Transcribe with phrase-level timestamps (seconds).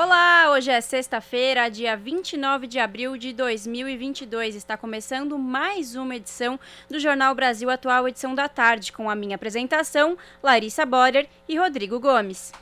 [0.00, 4.54] Olá, hoje é sexta-feira, dia 29 de abril de 2022.
[4.54, 6.56] Está começando mais uma edição
[6.88, 11.98] do Jornal Brasil Atual, edição da tarde, com a minha apresentação, Larissa Borer e Rodrigo
[11.98, 12.52] Gomes.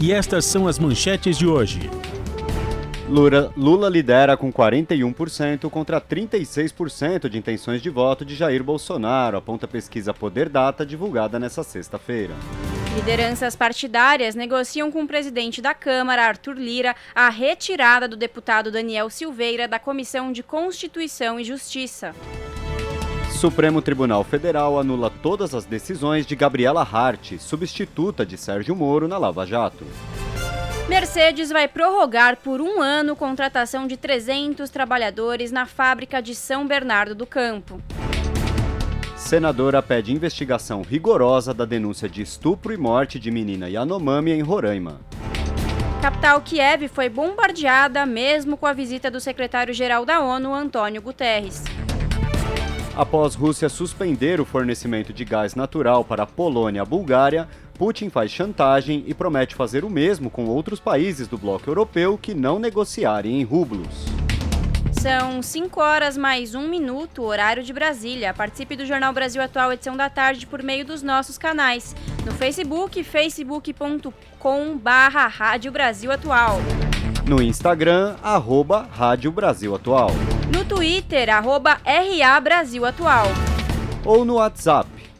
[0.00, 1.78] E estas são as manchetes de hoje.
[3.12, 9.66] Lula, Lula lidera com 41% contra 36% de intenções de voto de Jair Bolsonaro, aponta
[9.66, 12.32] a pesquisa Poder Data divulgada nesta sexta-feira.
[12.96, 19.10] Lideranças partidárias negociam com o presidente da Câmara, Arthur Lira, a retirada do deputado Daniel
[19.10, 22.14] Silveira da Comissão de Constituição e Justiça.
[23.30, 29.18] Supremo Tribunal Federal anula todas as decisões de Gabriela Hart, substituta de Sérgio Moro na
[29.18, 29.84] Lava Jato.
[30.88, 37.14] Mercedes vai prorrogar por um ano contratação de 300 trabalhadores na fábrica de São Bernardo
[37.14, 37.80] do Campo.
[39.16, 45.00] Senadora pede investigação rigorosa da denúncia de estupro e morte de menina Yanomami em Roraima.
[46.02, 51.62] Capital Kiev foi bombardeada mesmo com a visita do secretário-geral da ONU, Antônio Guterres.
[52.94, 57.48] Após Rússia suspender o fornecimento de gás natural para a Polônia e a Bulgária,
[57.82, 62.32] Putin faz chantagem e promete fazer o mesmo com outros países do bloco europeu que
[62.32, 64.06] não negociarem em rublos.
[64.92, 68.32] São 5 horas mais um minuto, horário de Brasília.
[68.32, 71.92] Participe do Jornal Brasil Atual, edição da tarde, por meio dos nossos canais.
[72.24, 76.60] No Facebook, facebook.com barra Rádio Brasil Atual.
[77.26, 80.12] No Instagram, arroba Rádio Brasil Atual.
[80.56, 83.26] No Twitter, arroba RA Brasil Atual.
[84.04, 84.88] Ou no WhatsApp,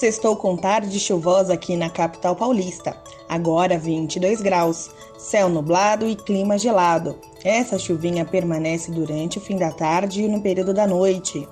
[0.00, 2.96] Sextou com tarde chuvosa aqui na capital paulista.
[3.28, 4.88] Agora 22 graus,
[5.18, 7.18] céu nublado e clima gelado.
[7.44, 11.46] Essa chuvinha permanece durante o fim da tarde e no período da noite.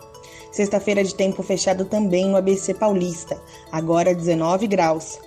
[0.50, 3.38] Sexta-feira de tempo fechado também no ABC Paulista,
[3.70, 5.18] agora 19 graus.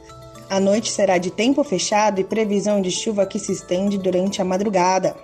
[0.50, 4.46] A noite será de tempo fechado e previsão de chuva que se estende durante a
[4.46, 5.16] madrugada.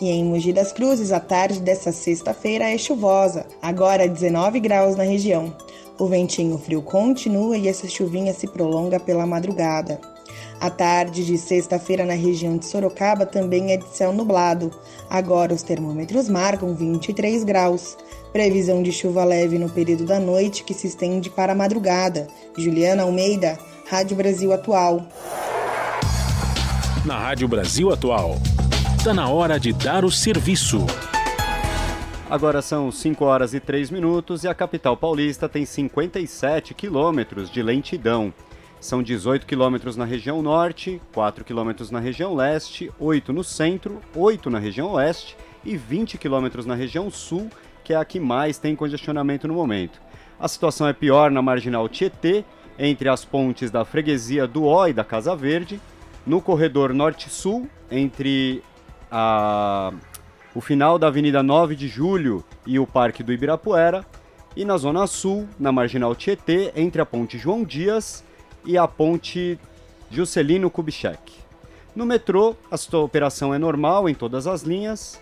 [0.00, 5.02] E em Mogi das Cruzes, a tarde desta sexta-feira é chuvosa, agora 19 graus na
[5.02, 5.52] região.
[6.00, 10.00] O ventinho frio continua e essa chuvinha se prolonga pela madrugada.
[10.58, 14.72] A tarde de sexta-feira na região de Sorocaba também é de céu nublado.
[15.10, 17.98] Agora os termômetros marcam 23 graus.
[18.32, 22.28] Previsão de chuva leve no período da noite que se estende para a madrugada.
[22.56, 25.06] Juliana Almeida, Rádio Brasil Atual.
[27.04, 28.38] Na Rádio Brasil Atual.
[28.96, 30.78] Está na hora de dar o serviço.
[32.30, 37.60] Agora são 5 horas e 3 minutos e a capital paulista tem 57 quilômetros de
[37.60, 38.32] lentidão.
[38.80, 44.48] São 18 quilômetros na região norte, 4 quilômetros na região leste, 8 no centro, 8
[44.48, 47.50] na região oeste e 20 quilômetros na região sul,
[47.82, 50.00] que é a que mais tem congestionamento no momento.
[50.38, 52.44] A situação é pior na marginal Tietê,
[52.78, 55.80] entre as pontes da freguesia do Ó e da Casa Verde,
[56.24, 58.62] no corredor norte-sul, entre
[59.10, 59.92] a
[60.54, 64.04] o final da Avenida 9 de Julho e o Parque do Ibirapuera,
[64.56, 68.24] e na Zona Sul, na Marginal Tietê, entre a Ponte João Dias
[68.64, 69.58] e a Ponte
[70.10, 71.34] Juscelino Kubitschek.
[71.94, 75.20] No metrô, a operação é normal em todas as linhas.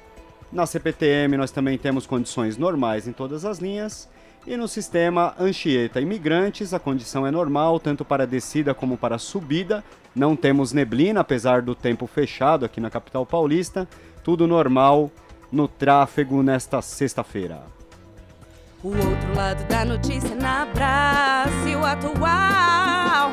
[0.50, 4.08] Na CPTM, nós também temos condições normais em todas as linhas.
[4.46, 9.84] E no sistema Anchieta Imigrantes, a condição é normal, tanto para descida como para subida.
[10.16, 13.86] Não temos neblina, apesar do tempo fechado aqui na capital paulista
[14.28, 15.10] tudo normal
[15.50, 17.62] no tráfego nesta sexta-feira.
[18.82, 23.32] O outro lado da notícia na Brasil Atual.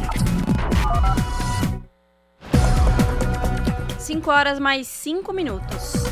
[4.00, 6.06] 5 horas mais 5 minutos.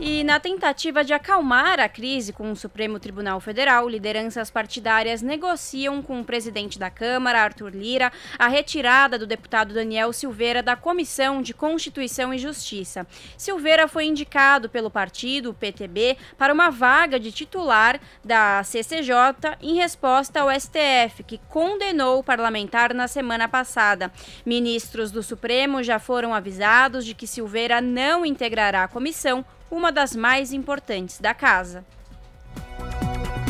[0.00, 6.00] E na tentativa de acalmar a crise com o Supremo Tribunal Federal, lideranças partidárias negociam
[6.00, 11.42] com o presidente da Câmara, Arthur Lira, a retirada do deputado Daniel Silveira da Comissão
[11.42, 13.08] de Constituição e Justiça.
[13.36, 19.74] Silveira foi indicado pelo partido, o PTB, para uma vaga de titular da CCJ em
[19.74, 24.12] resposta ao STF, que condenou o parlamentar na semana passada.
[24.46, 30.14] Ministros do Supremo já foram avisados de que Silveira não integrará a comissão uma das
[30.14, 31.84] mais importantes da casa.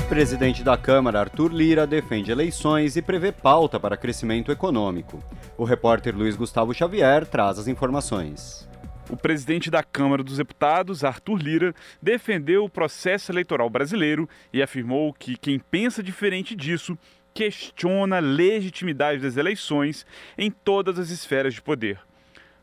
[0.09, 5.23] Presidente da Câmara, Arthur Lira, defende eleições e prevê pauta para crescimento econômico.
[5.57, 8.67] O repórter Luiz Gustavo Xavier traz as informações.
[9.11, 15.13] O presidente da Câmara dos Deputados, Arthur Lira, defendeu o processo eleitoral brasileiro e afirmou
[15.13, 16.97] que quem pensa diferente disso
[17.35, 20.07] questiona a legitimidade das eleições
[20.37, 22.08] em todas as esferas de poder.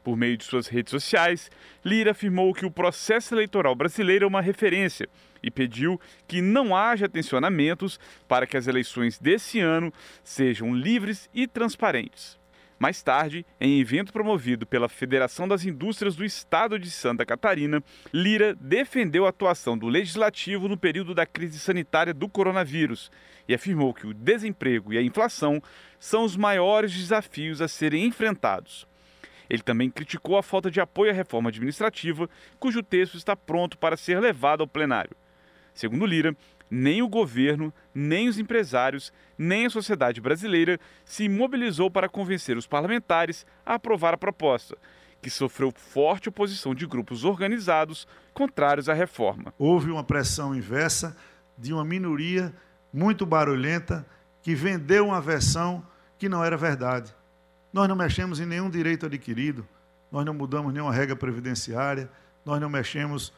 [0.05, 1.49] Por meio de suas redes sociais,
[1.83, 5.09] Lira afirmou que o processo eleitoral brasileiro é uma referência
[5.41, 9.91] e pediu que não haja tensionamentos para que as eleições desse ano
[10.23, 12.37] sejam livres e transparentes.
[12.77, 18.53] Mais tarde, em evento promovido pela Federação das Indústrias do Estado de Santa Catarina, Lira
[18.53, 23.11] defendeu a atuação do legislativo no período da crise sanitária do coronavírus
[23.47, 25.59] e afirmou que o desemprego e a inflação
[25.99, 28.85] são os maiores desafios a serem enfrentados.
[29.49, 33.97] Ele também criticou a falta de apoio à reforma administrativa, cujo texto está pronto para
[33.97, 35.15] ser levado ao plenário.
[35.73, 36.35] Segundo Lira,
[36.69, 42.67] nem o governo, nem os empresários, nem a sociedade brasileira se mobilizou para convencer os
[42.67, 44.77] parlamentares a aprovar a proposta,
[45.21, 49.53] que sofreu forte oposição de grupos organizados contrários à reforma.
[49.57, 51.15] Houve uma pressão inversa
[51.57, 52.53] de uma minoria
[52.91, 54.05] muito barulhenta
[54.41, 55.85] que vendeu uma versão
[56.17, 57.13] que não era verdade.
[57.75, 59.67] Nós não mexemos em nenhum direito adquirido,
[60.09, 62.09] nós não mudamos nenhuma regra previdenciária,
[62.45, 63.33] nós não mexemos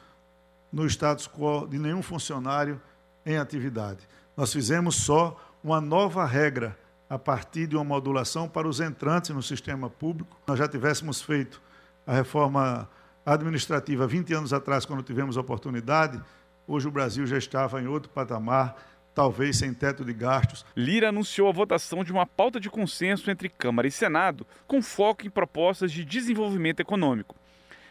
[0.72, 2.80] no status quo de nenhum funcionário
[3.25, 4.07] em atividade.
[4.38, 6.78] Nós fizemos só uma nova regra
[7.10, 10.39] a partir de uma modulação para os entrantes no sistema público.
[10.45, 11.60] Nós já tivéssemos feito
[12.06, 12.88] a reforma
[13.25, 16.22] administrativa 20 anos atrás, quando tivemos a oportunidade,
[16.68, 18.75] hoje o Brasil já estava em outro patamar
[19.18, 20.64] talvez sem teto de gastos.
[20.75, 25.25] Lira anunciou a votação de uma pauta de consenso entre Câmara e Senado, com foco
[25.25, 27.36] em propostas de desenvolvimento econômico.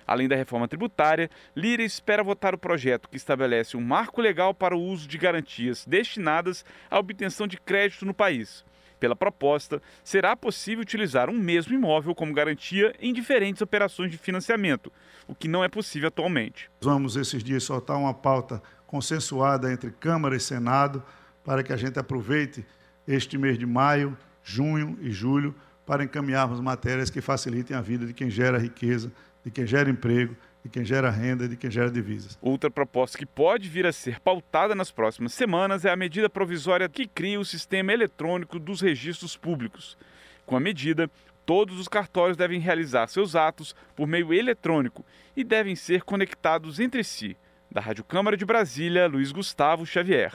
[0.06, 4.76] Além da reforma tributária, Lira espera votar o projeto que estabelece um marco legal para
[4.76, 8.64] o uso de garantias destinadas à obtenção de crédito no país.
[9.00, 14.92] Pela proposta, será possível utilizar um mesmo imóvel como garantia em diferentes operações de financiamento,
[15.26, 16.70] o que não é possível atualmente.
[16.80, 21.02] Vamos, esses dias, soltar uma pauta consensuada entre Câmara e Senado
[21.44, 22.64] para que a gente aproveite
[23.06, 28.12] este mês de maio, junho e julho para encaminharmos matérias que facilitem a vida de
[28.12, 29.12] quem gera riqueza,
[29.44, 32.36] de quem gera emprego, de quem gera renda de quem gera divisas.
[32.42, 36.88] Outra proposta que pode vir a ser pautada nas próximas semanas é a medida provisória
[36.88, 39.96] que cria o sistema eletrônico dos registros públicos.
[40.44, 41.08] Com a medida,
[41.44, 45.04] todos os cartórios devem realizar seus atos por meio eletrônico
[45.36, 47.36] e devem ser conectados entre si.
[47.70, 50.32] Da Rádio Câmara de Brasília, Luiz Gustavo Xavier.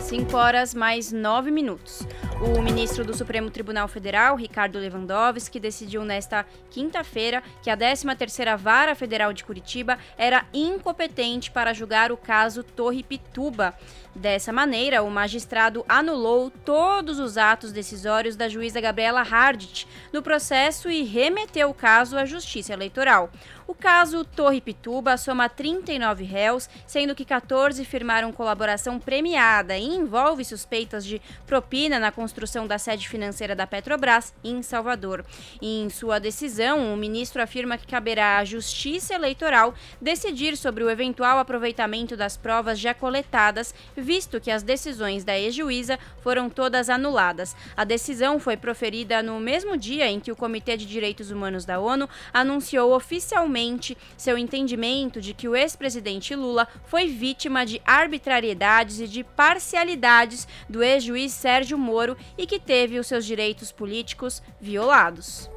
[0.00, 2.06] 5 horas mais 9 minutos.
[2.40, 8.94] O ministro do Supremo Tribunal Federal, Ricardo Lewandowski, decidiu nesta quinta-feira que a 13ª Vara
[8.94, 13.74] Federal de Curitiba era incompetente para julgar o caso Torre Pituba.
[14.14, 20.88] Dessa maneira, o magistrado anulou todos os atos decisórios da juíza Gabriela Hardit no processo
[20.88, 23.28] e remeteu o caso à Justiça Eleitoral.
[23.66, 30.44] O caso Torre Pituba soma 39 réus, sendo que 14 firmaram colaboração premiada e envolve
[30.44, 35.24] suspeitas de propina na construção da sede financeira da Petrobras em Salvador.
[35.62, 41.38] em sua decisão, o ministro afirma que caberá à Justiça Eleitoral decidir sobre o eventual
[41.38, 47.56] aproveitamento das provas já coletadas, visto que as decisões da ex-juíza foram todas anuladas.
[47.76, 51.80] A decisão foi proferida no mesmo dia em que o Comitê de Direitos Humanos da
[51.80, 59.08] ONU anunciou oficialmente seu entendimento de que o ex-presidente Lula foi vítima de arbitrariedades e
[59.08, 65.48] de parcialidade ilegalidades do ex-juiz Sérgio Moro e que teve os seus direitos políticos violados.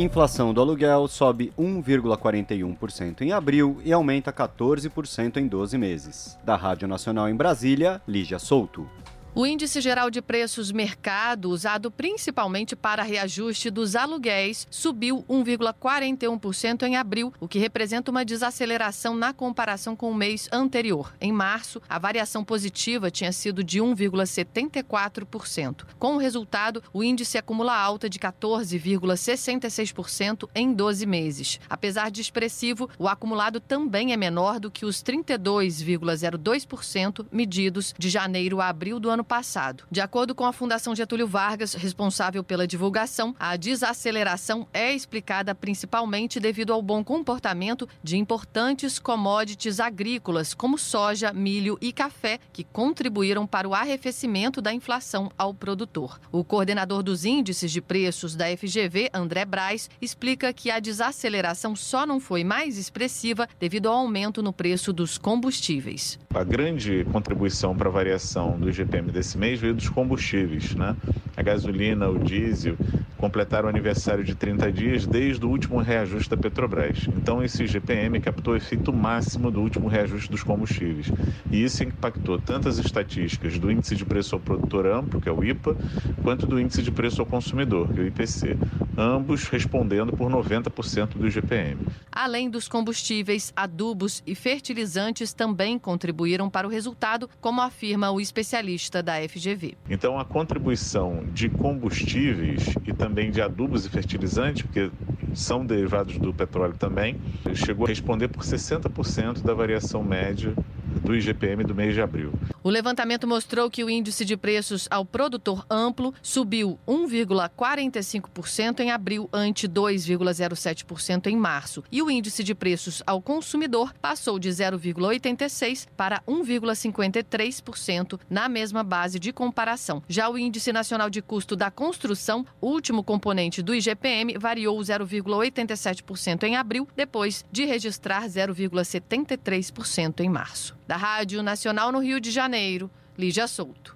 [0.00, 6.38] Inflação do aluguel sobe 1,41% em abril e aumenta 14% em 12 meses.
[6.44, 8.88] Da Rádio Nacional em Brasília, Lígia Souto.
[9.34, 16.96] O índice geral de preços mercado, usado principalmente para reajuste dos aluguéis, subiu 1,41% em
[16.96, 21.12] abril, o que representa uma desaceleração na comparação com o mês anterior.
[21.20, 25.84] Em março, a variação positiva tinha sido de 1,74%.
[25.98, 31.60] Com o resultado, o índice acumula alta de 14,66% em 12 meses.
[31.68, 38.60] Apesar de expressivo, o acumulado também é menor do que os 32,02% medidos de janeiro
[38.60, 39.84] a abril do ano passado.
[39.90, 46.40] De acordo com a Fundação Getúlio Vargas, responsável pela divulgação, a desaceleração é explicada principalmente
[46.40, 53.46] devido ao bom comportamento de importantes commodities agrícolas, como soja, milho e café, que contribuíram
[53.46, 56.20] para o arrefecimento da inflação ao produtor.
[56.30, 62.06] O coordenador dos índices de preços da FGV, André Braz, explica que a desaceleração só
[62.06, 66.18] não foi mais expressiva devido ao aumento no preço dos combustíveis.
[66.34, 70.96] A grande contribuição para a variação do IGPM desse mês veio dos combustíveis, né?
[71.38, 72.76] A gasolina, o diesel
[73.16, 77.06] completaram o aniversário de 30 dias desde o último reajuste da Petrobras.
[77.16, 81.12] Então esse GPM captou o efeito máximo do último reajuste dos combustíveis.
[81.50, 85.32] E isso impactou tanto as estatísticas do índice de preço ao produtor amplo, que é
[85.32, 85.76] o IPA,
[86.24, 88.56] quanto do índice de preço ao consumidor, que é o IPC,
[88.96, 91.78] ambos respondendo por 90% do GPM.
[92.10, 99.00] Além dos combustíveis, adubos e fertilizantes também contribuíram para o resultado, como afirma o especialista
[99.02, 99.76] da FGV.
[99.88, 104.90] Então, a contribuição de combustíveis e também de adubos e fertilizantes, porque
[105.34, 107.16] são derivados do petróleo também,
[107.54, 110.54] chegou a responder por 60% da variação média
[111.02, 112.32] do IGPM do mês de abril.
[112.62, 119.28] O levantamento mostrou que o índice de preços ao produtor amplo subiu 1,45% em abril
[119.32, 126.20] ante 2,07% em março, e o índice de preços ao consumidor passou de 0,86 para
[126.28, 130.02] 1,53% na mesma base de comparação.
[130.08, 136.56] Já o índice nacional de custo da construção, último componente do IGPM, variou 0,87% em
[136.56, 140.76] abril, depois de registrar 0,73% em março.
[140.88, 143.94] Da Rádio Nacional no Rio de Janeiro, Lígia Souto.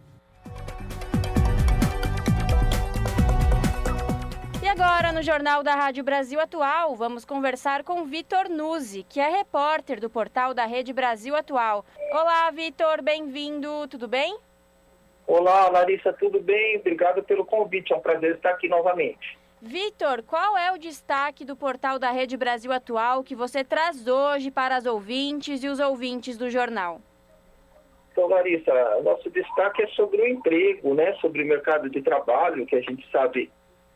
[4.62, 9.38] E agora, no Jornal da Rádio Brasil Atual, vamos conversar com Vitor Nuzzi, que é
[9.38, 11.82] repórter do portal da Rede Brasil Atual.
[12.12, 14.36] Olá, Vitor, bem-vindo, tudo bem?
[15.26, 16.76] Olá, Larissa, tudo bem?
[16.76, 19.38] Obrigado pelo convite, é um prazer estar aqui novamente.
[19.64, 24.50] Vitor, qual é o destaque do portal da Rede Brasil Atual que você traz hoje
[24.50, 27.00] para as ouvintes e os ouvintes do jornal?
[28.10, 28.72] Então, Larissa,
[29.04, 31.12] nosso destaque é sobre o emprego, né?
[31.20, 33.52] sobre o mercado de trabalho, que a gente sabe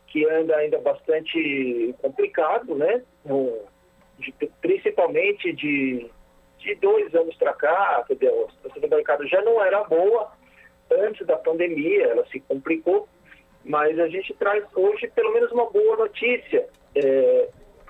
[0.07, 3.03] que anda ainda bastante complicado, né?
[4.17, 6.09] De, principalmente de,
[6.59, 10.31] de dois anos para cá, a situação do mercado já não era boa
[10.89, 13.05] antes da pandemia, ela se complicou
[13.67, 16.67] mas a gente traz hoje pelo menos uma boa notícia.
[16.95, 17.49] É,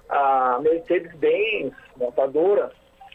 [0.10, 2.72] a Mercedes-Benz, montadora,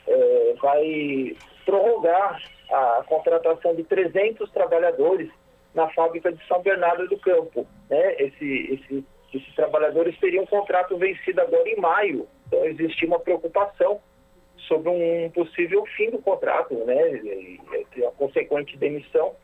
[0.06, 2.40] é, vai prorrogar
[2.70, 5.30] a contratação de 300 trabalhadores
[5.74, 7.66] na fábrica de São Bernardo do Campo.
[7.90, 8.14] Né?
[8.18, 9.04] Esse, esse,
[9.34, 14.00] esses trabalhadores teriam um contrato vencido agora em maio, então existia uma preocupação
[14.68, 17.12] sobre um possível fim do contrato, né?
[17.16, 17.60] e,
[17.96, 19.34] e a consequente demissão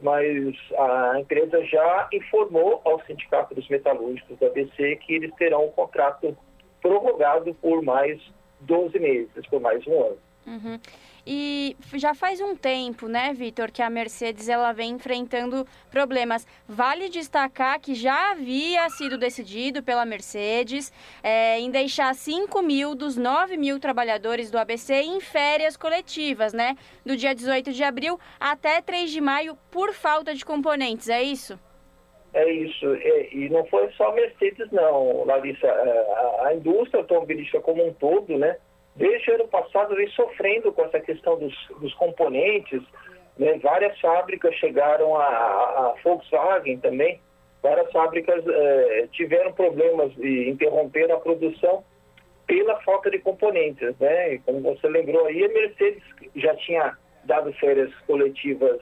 [0.00, 5.70] mas a empresa já informou ao Sindicato dos Metalúrgicos da BC que eles terão um
[5.70, 6.36] contrato
[6.80, 8.20] prorrogado por mais
[8.60, 10.18] 12 meses, por mais um ano.
[10.46, 10.78] Uhum.
[11.26, 16.46] E já faz um tempo, né, Vitor, que a Mercedes ela vem enfrentando problemas.
[16.68, 23.16] Vale destacar que já havia sido decidido pela Mercedes é, em deixar 5 mil dos
[23.16, 26.76] 9 mil trabalhadores do ABC em férias coletivas, né?
[27.06, 31.58] Do dia 18 de abril até 3 de maio, por falta de componentes, é isso?
[32.34, 32.94] É isso.
[32.96, 35.68] E não foi só a Mercedes, não, Larissa.
[35.68, 38.56] É, a, a indústria automobilística como um todo, né?
[38.96, 42.82] Desde o ano passado vem sofrendo com essa questão dos, dos componentes.
[43.38, 43.58] Né?
[43.58, 47.20] Várias fábricas chegaram a, a, Volkswagen também,
[47.62, 51.82] várias fábricas eh, tiveram problemas e interromperam a produção
[52.46, 53.98] pela falta de componentes.
[53.98, 54.34] Né?
[54.34, 56.02] E como você lembrou aí, a Mercedes
[56.36, 58.80] já tinha dado férias coletivas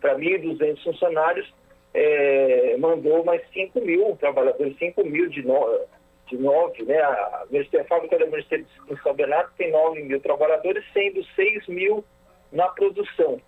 [0.00, 1.52] para 1.200 funcionários,
[1.94, 5.86] eh, mandou mais 5 mil trabalhadores, 5 mil de novo
[6.32, 6.98] de 9, né?
[6.98, 7.44] A,
[7.80, 12.04] a fábrica da Mercedes em São Bernardo tem 9 mil trabalhadores, sendo 6 mil
[12.50, 13.40] na produção.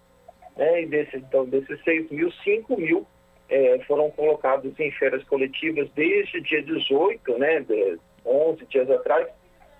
[0.57, 0.83] né?
[0.83, 3.07] E desses, então, desses 6 mil, 5 mil
[3.49, 7.61] é, foram colocados em férias coletivas desde o dia 18, né?
[7.61, 9.29] De 11 dias atrás,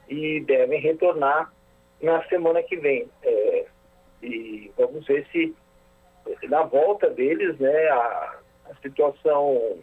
[0.09, 1.53] e devem retornar
[2.01, 3.07] na semana que vem.
[3.23, 3.67] É,
[4.23, 5.55] e vamos ver se
[6.49, 8.39] na volta deles, né, a,
[8.71, 9.79] a situação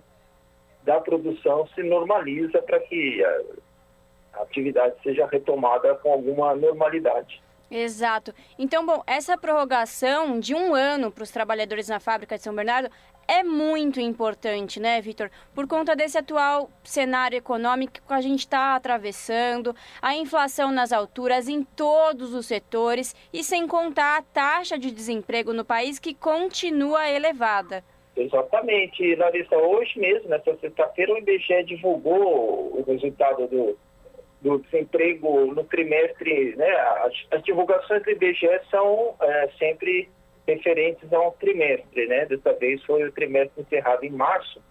[0.84, 7.42] da produção se normaliza para que a, atividade seja retomada com alguma normalidade.
[7.70, 8.34] Exato.
[8.60, 12.90] Então, bom, essa prorrogação de um ano para os trabalhadores na fábrica de São Bernardo
[13.28, 15.32] é muito importante, né, Vitor?
[15.56, 21.48] Por conta desse atual cenário econômico que a gente está atravessando, a inflação nas alturas
[21.48, 27.10] em todos os setores e sem contar a taxa de desemprego no país que continua
[27.10, 27.86] elevada.
[28.16, 29.56] Exatamente, Larissa.
[29.56, 33.78] Hoje mesmo, nessa sexta-feira, o IBGE divulgou o resultado do,
[34.42, 36.56] do desemprego no trimestre.
[36.56, 36.70] Né?
[36.70, 40.10] As, as divulgações do IBGE são é, sempre
[40.46, 42.08] referentes a um trimestre.
[42.08, 42.26] Né?
[42.26, 44.62] Dessa vez foi o trimestre encerrado em março.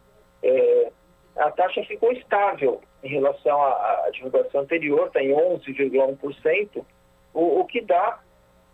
[0.42, 0.90] É,
[1.36, 6.84] a taxa ficou estável em relação à, à divulgação anterior, está em 11,1%,
[7.32, 8.20] o, o que dá,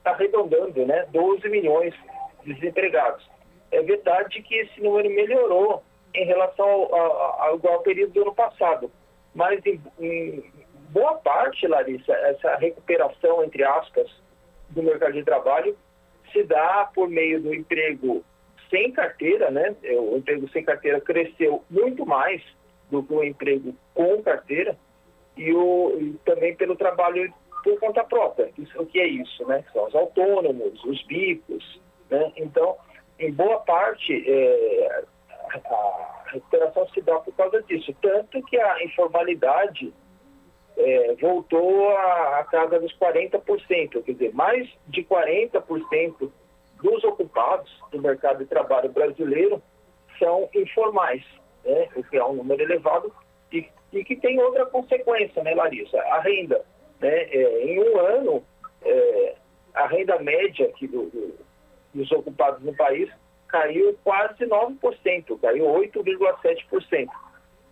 [0.04, 1.94] arredondando, né, 12 milhões
[2.44, 3.28] de desempregados.
[3.70, 5.82] É verdade que esse número melhorou
[6.14, 8.90] em relação ao, ao, ao período do ano passado,
[9.34, 10.44] mas em, em
[10.90, 14.10] boa parte, Larissa, essa recuperação, entre aspas,
[14.70, 15.76] do mercado de trabalho
[16.32, 18.24] se dá por meio do emprego
[18.70, 19.76] sem carteira, né?
[19.84, 22.42] O emprego sem carteira cresceu muito mais
[22.90, 24.76] do que o emprego com carteira
[25.36, 27.32] e, o, e também pelo trabalho
[27.62, 28.50] por conta própria.
[28.58, 29.64] Isso, o que é isso, né?
[29.72, 31.80] São os autônomos, os bicos,
[32.10, 32.32] né?
[32.36, 32.76] Então,
[33.18, 35.04] em boa parte, é,
[35.54, 37.94] a recuperação se dá por causa disso.
[38.00, 39.92] Tanto que a informalidade
[40.76, 46.30] é, voltou à, casa dos 40%, quer dizer, mais de 40%
[46.82, 49.62] dos ocupados do mercado de trabalho brasileiro
[50.18, 51.24] são informais,
[51.64, 53.12] né, o que é um número elevado
[53.50, 55.98] e, e que tem outra consequência, né, Larissa?
[55.98, 56.64] A renda.
[57.00, 58.44] Né, é, em um ano,
[58.82, 59.34] é,
[59.74, 61.45] a renda média aqui do, do,
[61.96, 63.10] dos ocupados no país
[63.48, 67.08] caiu quase 9%, caiu 8,7%.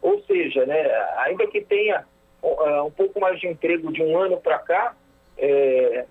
[0.03, 2.05] Ou seja, né, ainda que tenha
[2.43, 4.95] uh, um pouco mais de emprego de um ano para cá,
[5.39, 6.07] é,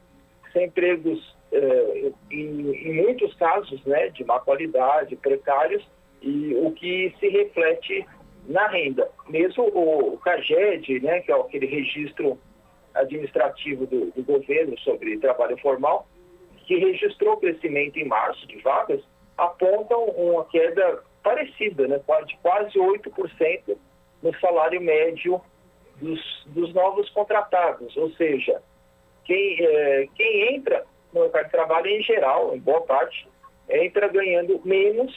[0.51, 5.87] sem empregos, é, em, em, muitos casos, né, de má qualidade, precários,
[6.21, 8.05] e o que se reflete
[8.47, 9.09] na renda.
[9.29, 12.37] Mesmo o, o CAGED, né, que é aquele registro
[12.93, 16.07] administrativo do, do governo sobre trabalho formal,
[16.63, 19.01] que registrou crescimento em março de vagas,
[19.37, 23.77] apontam uma queda parecida, né, de quase 8%
[24.21, 25.41] no salário médio
[25.97, 28.61] dos, dos novos contratados, ou seja,
[29.25, 33.27] quem, é, quem entra no mercado de trabalho em geral, em boa parte,
[33.69, 35.13] entra ganhando menos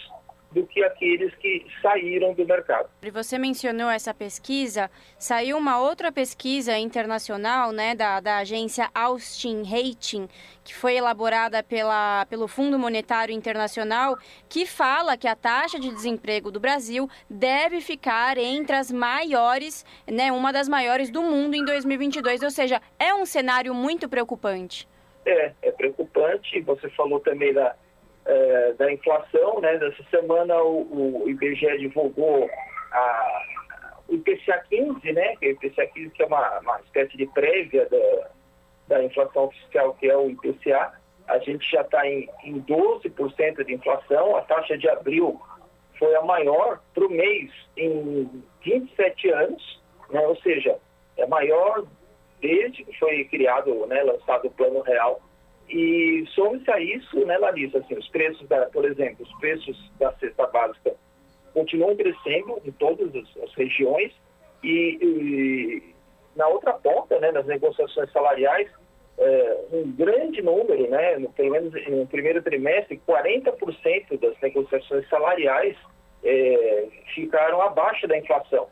[0.56, 2.88] do que aqueles que saíram do mercado.
[3.02, 9.64] E você mencionou essa pesquisa, saiu uma outra pesquisa internacional, né, da, da agência Austin
[9.64, 10.26] Rating,
[10.64, 14.16] que foi elaborada pela, pelo Fundo Monetário Internacional,
[14.48, 20.32] que fala que a taxa de desemprego do Brasil deve ficar entre as maiores, né,
[20.32, 24.88] uma das maiores do mundo em 2022, ou seja, é um cenário muito preocupante.
[25.26, 26.60] É, é preocupante.
[26.60, 27.76] Você falou também da
[28.26, 29.60] é, da inflação.
[29.60, 29.78] Né?
[29.78, 32.48] Nessa semana o, o IBGE divulgou
[32.92, 33.42] a,
[34.08, 35.36] o IPCA 15, né?
[35.36, 38.28] que o IPCA 15 que é uma, uma espécie de prévia da,
[38.88, 40.92] da inflação fiscal, que é o IPCA.
[41.28, 45.40] A gente já está em, em 12% de inflação, a taxa de abril
[45.98, 48.30] foi a maior para o mês em
[48.62, 50.20] 27 anos, né?
[50.20, 50.78] ou seja,
[51.16, 51.84] é maior
[52.40, 55.20] desde que foi criado, né, lançado o Plano Real
[55.68, 60.12] e some-se a isso, né, Larissa, assim, os preços, da, por exemplo, os preços da
[60.14, 60.94] cesta básica
[61.52, 64.12] continuam crescendo em todas as, as regiões
[64.62, 65.94] e, e,
[66.36, 68.70] na outra ponta, né, nas negociações salariais,
[69.18, 75.76] é, um grande número, né, no, pelo menos no primeiro trimestre, 40% das negociações salariais
[76.22, 78.68] é, ficaram abaixo da inflação.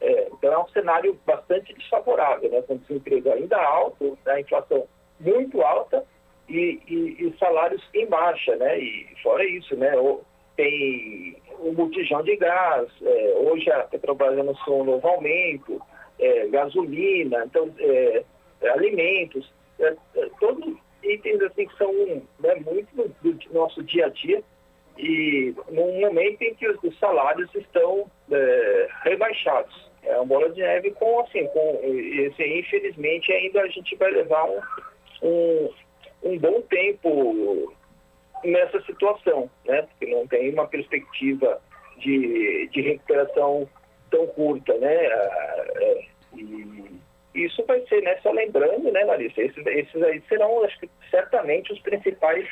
[0.00, 4.86] É, então é um cenário bastante desfavorável, né, com desemprego ainda alto, a inflação
[5.20, 6.04] muito alta
[6.48, 8.78] e, e, e, salários em baixa, né?
[8.78, 9.92] E fora isso, né?
[10.56, 15.80] Tem o multijão de gás, é, hoje a Petrobras anunciou um novo aumento,
[16.18, 18.24] é, gasolina, então, é,
[18.60, 21.92] é alimentos, é, é, todos itens assim que são
[22.40, 24.42] né, muito do, do, nosso dia a dia
[24.96, 28.10] e num momento em que os, os salários estão
[29.02, 29.90] rebaixados.
[30.02, 34.44] É uma bola de neve com, assim, com esse, infelizmente ainda a gente vai levar
[34.44, 34.60] um,
[35.22, 35.70] um
[36.24, 37.72] um bom tempo
[38.44, 39.82] nessa situação, né?
[39.82, 41.60] Porque não tem uma perspectiva
[41.98, 43.68] de, de recuperação
[44.10, 44.94] tão curta, né?
[44.94, 46.04] É,
[46.36, 47.00] e
[47.34, 48.16] isso vai ser, né?
[48.22, 52.46] Só lembrando, né, Larissa, esses, esses aí serão, acho que certamente os principais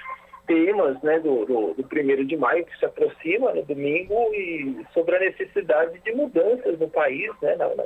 [0.46, 5.16] temas, né, do, do, do primeiro de maio que se aproxima no domingo e sobre
[5.16, 7.84] a necessidade de mudanças no país, né, na, na,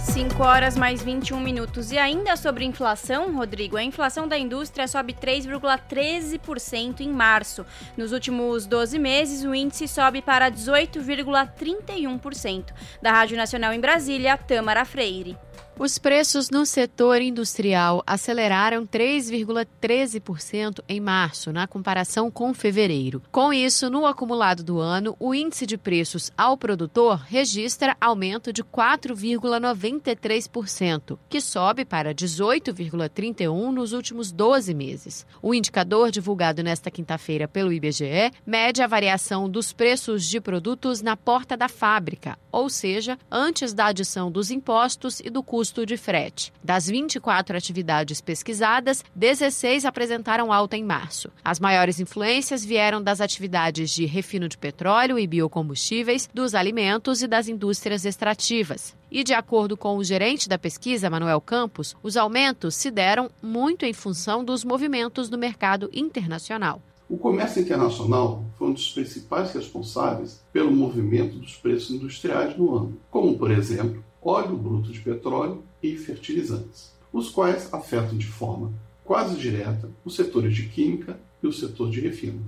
[0.01, 1.93] 5 horas mais 21 minutos.
[1.93, 7.67] E ainda sobre inflação, Rodrigo, a inflação da indústria sobe 3,13% em março.
[7.97, 12.73] Nos últimos 12 meses, o índice sobe para 18,31%.
[13.03, 15.37] Da Rádio Nacional em Brasília, Tâmara Freire.
[15.81, 23.23] Os preços no setor industrial aceleraram 3,13% em março, na comparação com fevereiro.
[23.31, 28.65] Com isso, no acumulado do ano, o índice de preços ao produtor registra aumento de
[28.65, 35.25] 4,93%, que sobe para 18,31% nos últimos 12 meses.
[35.41, 41.17] O indicador divulgado nesta quinta-feira pelo IBGE mede a variação dos preços de produtos na
[41.17, 45.99] porta da fábrica, ou seja, antes da adição dos impostos e do custo custo de
[45.99, 46.51] frete.
[46.65, 51.31] Das 24 atividades pesquisadas, 16 apresentaram alta em março.
[51.45, 57.29] As maiores influências vieram das atividades de refino de petróleo e biocombustíveis, dos alimentos e
[57.29, 58.97] das indústrias extrativas.
[59.11, 63.85] E, de acordo com o gerente da pesquisa, Manuel Campos, os aumentos se deram muito
[63.85, 66.81] em função dos movimentos do mercado internacional.
[67.09, 72.99] O comércio internacional foi um dos principais responsáveis pelo movimento dos preços industriais no ano,
[73.11, 78.73] como, por exemplo, óleo bruto de petróleo e fertilizantes, os quais afetam de forma
[79.09, 82.45] quase direta os setores de química e o setor de refino.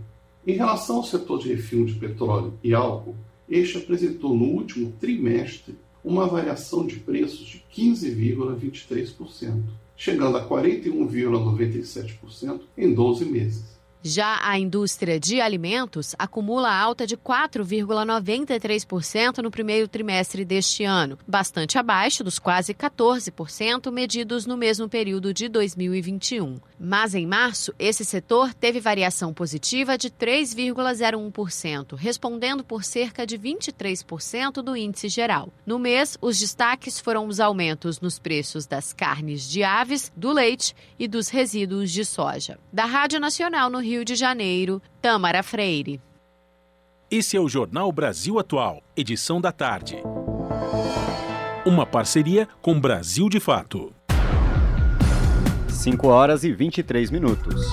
[0.47, 3.17] Em relação ao setor de refino de petróleo e álcool,
[3.49, 9.63] este apresentou no último trimestre uma variação de preços de 15,23%,
[9.97, 13.80] chegando a 41,97% em 12 meses.
[14.03, 21.77] Já a indústria de alimentos acumula alta de 4,93% no primeiro trimestre deste ano, bastante
[21.77, 26.59] abaixo dos quase 14% medidos no mesmo período de 2021.
[26.79, 34.63] Mas em março, esse setor teve variação positiva de 3,01%, respondendo por cerca de 23%
[34.63, 35.53] do índice geral.
[35.67, 40.75] No mês, os destaques foram os aumentos nos preços das carnes de aves, do leite
[40.99, 42.59] e dos resíduos de soja.
[42.73, 46.01] Da Rádio Nacional no Rio de Janeiro, Tamara Freire.
[47.11, 49.97] Esse é o Jornal Brasil Atual, edição da tarde.
[51.67, 53.93] Uma parceria com Brasil de Fato.
[55.69, 57.69] 5 horas e 23 minutos.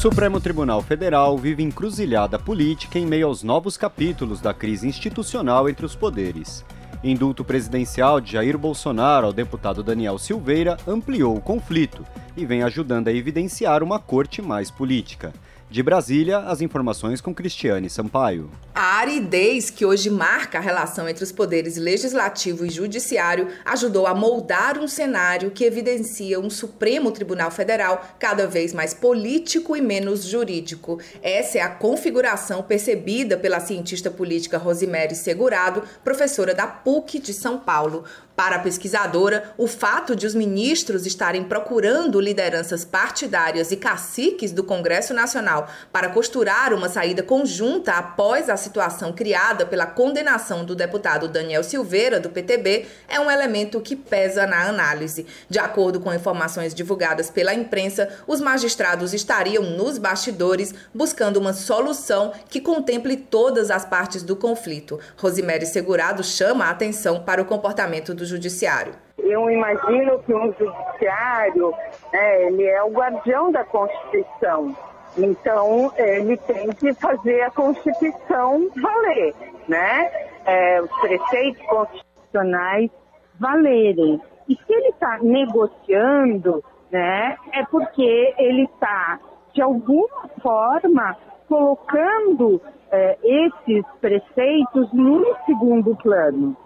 [0.00, 5.84] Supremo Tribunal Federal vive encruzilhada política em meio aos novos capítulos da crise institucional entre
[5.84, 6.64] os poderes.
[7.04, 12.04] Indulto presidencial de Jair Bolsonaro ao deputado Daniel Silveira ampliou o conflito
[12.36, 15.32] e vem ajudando a evidenciar uma corte mais política.
[15.70, 18.50] De Brasília, as informações com Cristiane Sampaio.
[18.74, 24.14] A aridez que hoje marca a relação entre os poderes legislativo e judiciário ajudou a
[24.14, 30.24] moldar um cenário que evidencia um Supremo Tribunal Federal cada vez mais político e menos
[30.24, 30.98] jurídico.
[31.22, 37.60] Essa é a configuração percebida pela cientista política Rosemary Segurado, professora da PUC de São
[37.60, 38.02] Paulo.
[38.40, 44.64] Para a pesquisadora, o fato de os ministros estarem procurando lideranças partidárias e caciques do
[44.64, 51.28] Congresso Nacional para costurar uma saída conjunta após a situação criada pela condenação do deputado
[51.28, 55.26] Daniel Silveira, do PTB, é um elemento que pesa na análise.
[55.46, 62.32] De acordo com informações divulgadas pela imprensa, os magistrados estariam nos bastidores buscando uma solução
[62.48, 64.98] que contemple todas as partes do conflito.
[65.18, 68.94] Rosemary Segurado chama a atenção para o comportamento do judiciário.
[69.18, 71.74] Eu imagino que um judiciário,
[72.12, 74.74] é, ele é o guardião da Constituição.
[75.18, 79.34] Então, ele tem que fazer a Constituição valer,
[79.68, 80.10] né?
[80.46, 82.90] É, os preceitos constitucionais
[83.38, 84.20] valerem.
[84.48, 89.20] E se ele está negociando, né, é porque ele está,
[89.54, 91.16] de alguma forma,
[91.48, 96.56] colocando é, esses preceitos no segundo plano.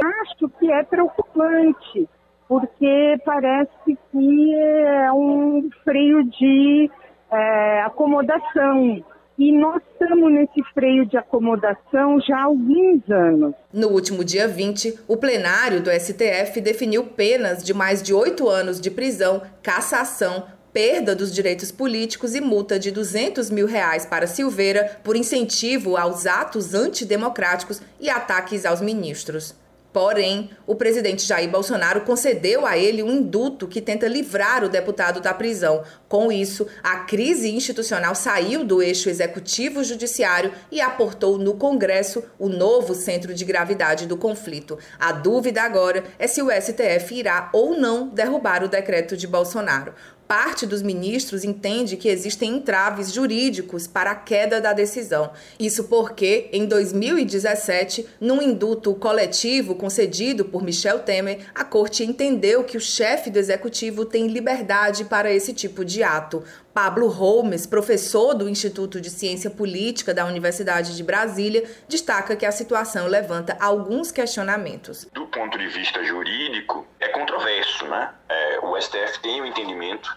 [0.00, 2.08] Acho que é preocupante,
[2.48, 6.90] porque parece que é um freio de
[7.30, 9.04] é, acomodação.
[9.36, 13.54] E nós estamos nesse freio de acomodação já há alguns anos.
[13.72, 18.80] No último dia 20, o plenário do STF definiu penas de mais de oito anos
[18.80, 24.98] de prisão, cassação, perda dos direitos políticos e multa de 200 mil reais para Silveira
[25.02, 29.63] por incentivo aos atos antidemocráticos e ataques aos ministros.
[29.94, 35.20] Porém, o presidente Jair Bolsonaro concedeu a ele um indulto que tenta livrar o deputado
[35.20, 35.84] da prisão.
[36.08, 42.92] Com isso, a crise institucional saiu do eixo executivo-judiciário e aportou no Congresso o novo
[42.92, 44.76] centro de gravidade do conflito.
[44.98, 49.94] A dúvida agora é se o STF irá ou não derrubar o decreto de Bolsonaro
[50.26, 55.30] parte dos ministros entende que existem entraves jurídicos para a queda da decisão.
[55.58, 62.76] Isso porque, em 2017, num indulto coletivo concedido por Michel Temer, a corte entendeu que
[62.76, 66.42] o chefe do executivo tem liberdade para esse tipo de ato.
[66.74, 72.50] Pablo Holmes, professor do Instituto de Ciência Política da Universidade de Brasília, destaca que a
[72.50, 75.04] situação levanta alguns questionamentos.
[75.12, 78.12] Do ponto de vista jurídico, é controverso, né?
[78.28, 80.12] É, o STF tem o entendimento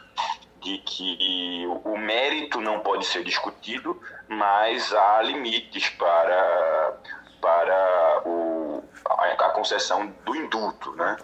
[0.64, 6.98] de que o mérito não pode ser discutido, mas há limites para,
[7.40, 11.18] para o, a concessão do indulto, né?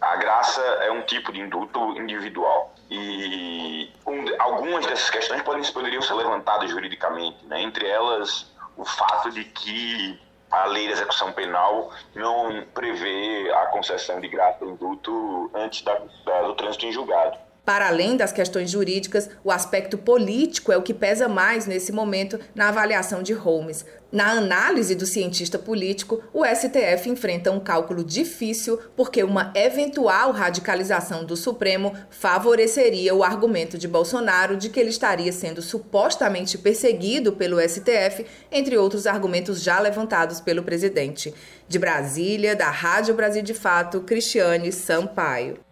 [0.00, 2.75] A graça é um tipo de indulto individual.
[2.90, 7.62] E um, algumas dessas questões podem, poderiam ser levantadas juridicamente, né?
[7.62, 8.46] entre elas
[8.76, 10.18] o fato de que
[10.50, 16.00] a lei de execução penal não prevê a concessão de graça ou indulto antes da,
[16.24, 17.36] da, do trânsito em julgado.
[17.64, 22.38] Para além das questões jurídicas, o aspecto político é o que pesa mais nesse momento
[22.54, 23.84] na avaliação de Holmes.
[24.16, 31.22] Na análise do cientista político, o STF enfrenta um cálculo difícil porque uma eventual radicalização
[31.22, 37.60] do Supremo favoreceria o argumento de Bolsonaro de que ele estaria sendo supostamente perseguido pelo
[37.60, 41.34] STF, entre outros argumentos já levantados pelo presidente.
[41.68, 45.65] De Brasília, da Rádio Brasil de Fato, Cristiane Sampaio.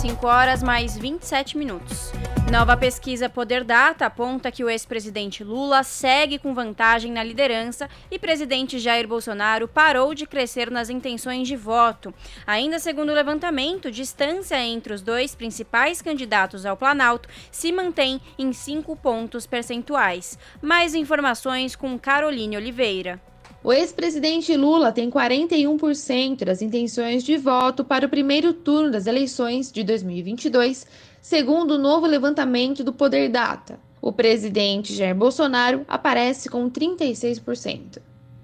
[0.00, 2.10] 5 horas mais 27 minutos.
[2.50, 8.18] Nova pesquisa Poder Data aponta que o ex-presidente Lula segue com vantagem na liderança e
[8.18, 12.14] presidente Jair Bolsonaro parou de crescer nas intenções de voto.
[12.46, 18.54] Ainda segundo o levantamento, distância entre os dois principais candidatos ao Planalto se mantém em
[18.54, 20.38] 5 pontos percentuais.
[20.62, 23.20] Mais informações com Caroline Oliveira.
[23.62, 29.70] O ex-presidente Lula tem 41% das intenções de voto para o primeiro turno das eleições
[29.70, 30.86] de 2022,
[31.20, 33.78] segundo o novo levantamento do Poder Data.
[34.00, 37.98] O presidente Jair Bolsonaro aparece com 36%.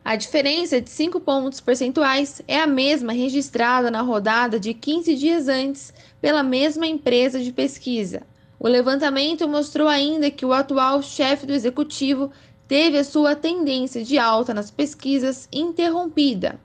[0.04, 5.48] A diferença de 5 pontos percentuais é a mesma registrada na rodada de 15 dias
[5.48, 8.22] antes pela mesma empresa de pesquisa.
[8.58, 12.30] O levantamento mostrou ainda que o atual chefe do executivo
[12.68, 16.58] teve a sua tendência de alta nas pesquisas interrompida.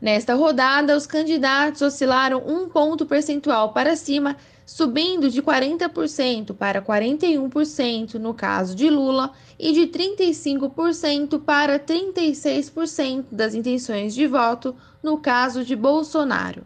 [0.00, 8.14] Nesta rodada, os candidatos oscilaram um ponto percentual para cima, subindo de 40% para 41%
[8.14, 15.64] no caso de Lula e de 35% para 36% das intenções de voto no caso
[15.64, 16.62] de Bolsonaro.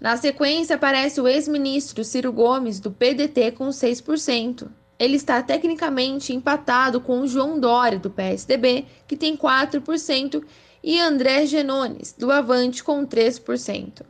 [0.00, 4.66] Na sequência, aparece o ex-ministro Ciro Gomes, do PDT, com 6%
[5.02, 10.44] ele está tecnicamente empatado com João Dória, do PSDB, que tem 4%,
[10.80, 14.02] e André Genones, do Avante, com 3%.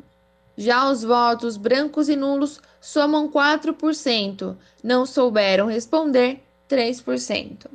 [0.55, 7.71] Já os votos brancos e nulos somam 4%, não souberam responder 3%.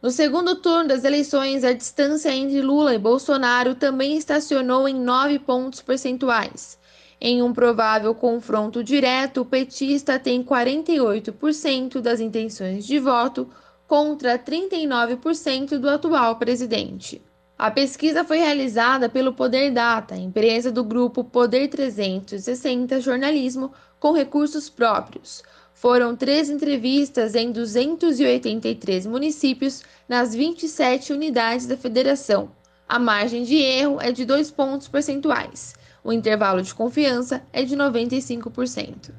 [0.00, 5.40] No segundo turno das eleições, a distância entre Lula e Bolsonaro também estacionou em 9
[5.40, 6.78] pontos percentuais.
[7.24, 13.48] Em um provável confronto direto, o petista tem 48% das intenções de voto
[13.86, 17.22] contra 39% do atual presidente.
[17.56, 24.68] A pesquisa foi realizada pelo Poder Data, empresa do grupo Poder 360 Jornalismo com recursos
[24.68, 25.44] próprios.
[25.72, 32.50] Foram três entrevistas em 283 municípios nas 27 unidades da federação.
[32.88, 35.80] A margem de erro é de 2 pontos percentuais.
[36.04, 39.12] O intervalo de confiança é de 95%.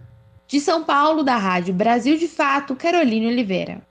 [0.46, 3.82] De São Paulo, da Rádio Brasil de Fato, Caroline Oliveira.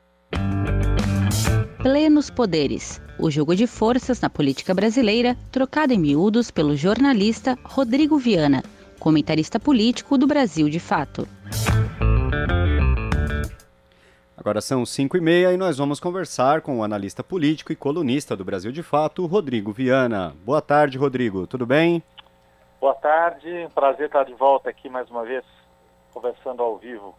[1.78, 3.00] Plenos Poderes.
[3.18, 8.62] O jogo de forças na política brasileira, trocado em miúdos pelo jornalista Rodrigo Viana,
[9.00, 11.26] comentarista político do Brasil de Fato.
[14.36, 18.36] Agora são 5 e meia e nós vamos conversar com o analista político e colunista
[18.36, 20.34] do Brasil de Fato, Rodrigo Viana.
[20.44, 21.46] Boa tarde, Rodrigo.
[21.46, 22.02] Tudo bem?
[22.82, 25.44] Boa tarde, prazer estar de volta aqui mais uma vez,
[26.12, 27.14] conversando ao vivo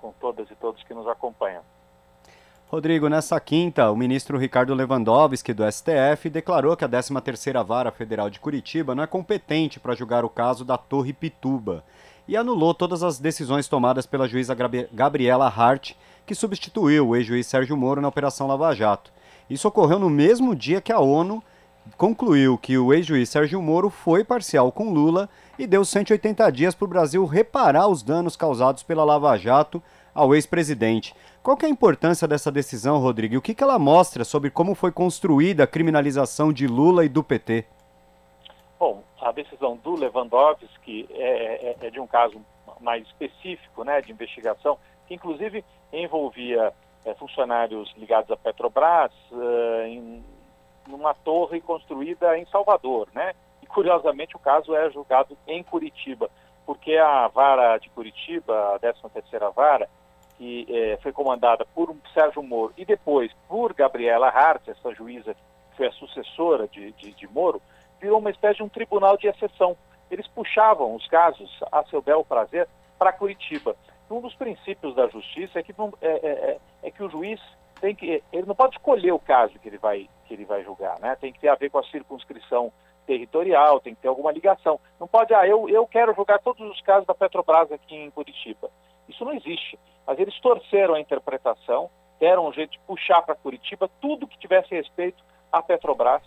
[0.00, 1.60] com todas e todos que nos acompanham.
[2.68, 8.30] Rodrigo, nessa quinta, o ministro Ricardo Lewandowski, do STF, declarou que a 13ª Vara Federal
[8.30, 11.84] de Curitiba não é competente para julgar o caso da Torre Pituba
[12.26, 14.56] e anulou todas as decisões tomadas pela juíza
[14.90, 15.92] Gabriela Hart,
[16.24, 19.12] que substituiu o ex-juiz Sérgio Moro na Operação Lava Jato.
[19.50, 21.44] Isso ocorreu no mesmo dia que a ONU
[21.96, 26.84] concluiu que o ex-juiz Sérgio Moro foi parcial com Lula e deu 180 dias para
[26.84, 29.82] o Brasil reparar os danos causados pela Lava Jato
[30.14, 31.14] ao ex-presidente.
[31.42, 33.34] Qual é a importância dessa decisão, Rodrigo?
[33.34, 37.08] E o que, que ela mostra sobre como foi construída a criminalização de Lula e
[37.08, 37.66] do PT?
[38.78, 42.40] Bom, a decisão do Lewandowski é, é, é de um caso
[42.80, 46.72] mais específico, né, de investigação, que inclusive envolvia
[47.04, 50.24] é, funcionários ligados à Petrobras, uh, em,
[50.86, 53.32] numa torre construída em Salvador, né?
[53.62, 56.30] E curiosamente o caso é julgado em Curitiba,
[56.66, 59.88] porque a vara de Curitiba, a 13ª vara,
[60.36, 65.76] que é, foi comandada por Sérgio Moro e depois por Gabriela Hart, essa juíza que
[65.76, 67.62] foi a sucessora de, de, de Moro,
[68.00, 69.76] virou uma espécie de um tribunal de exceção.
[70.10, 72.68] Eles puxavam os casos a seu bel prazer
[72.98, 73.76] para Curitiba.
[74.10, 77.40] Um dos princípios da justiça é que, é, é, é, é que o juiz
[77.80, 80.98] tem que ele não pode escolher o caso que ele vai que ele vai julgar,
[81.00, 81.16] né?
[81.16, 82.72] Tem que ter a ver com a circunscrição
[83.06, 84.80] territorial, tem que ter alguma ligação.
[84.98, 88.70] Não pode, ah, eu, eu quero julgar todos os casos da Petrobras aqui em Curitiba.
[89.08, 89.78] Isso não existe.
[90.06, 94.74] Mas eles torceram a interpretação, deram um jeito de puxar para Curitiba tudo que tivesse
[94.74, 96.22] respeito à Petrobras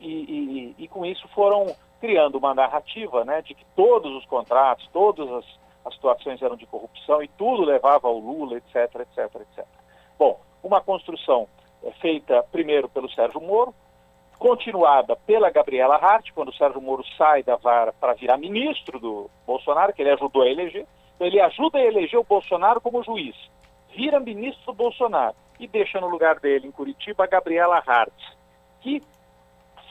[0.00, 4.88] e, e, e, com isso foram criando uma narrativa né, de que todos os contratos,
[4.92, 5.44] todas as,
[5.84, 9.66] as situações eram de corrupção e tudo levava ao Lula, etc, etc, etc.
[10.18, 11.48] Bom, uma construção
[11.82, 13.74] é feita primeiro pelo Sérgio Moro,
[14.38, 19.30] continuada pela Gabriela Hart, quando o Sérgio Moro sai da vara para virar ministro do
[19.46, 20.86] Bolsonaro, que ele ajudou a eleger.
[21.14, 23.36] Então, ele ajuda a eleger o Bolsonaro como juiz,
[23.94, 28.14] vira ministro do Bolsonaro e deixa no lugar dele, em Curitiba, a Gabriela Hart,
[28.80, 29.02] que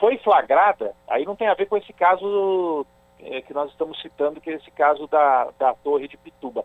[0.00, 2.84] foi flagrada, aí não tem a ver com esse caso
[3.20, 6.64] é, que nós estamos citando, que é esse caso da, da Torre de Pituba.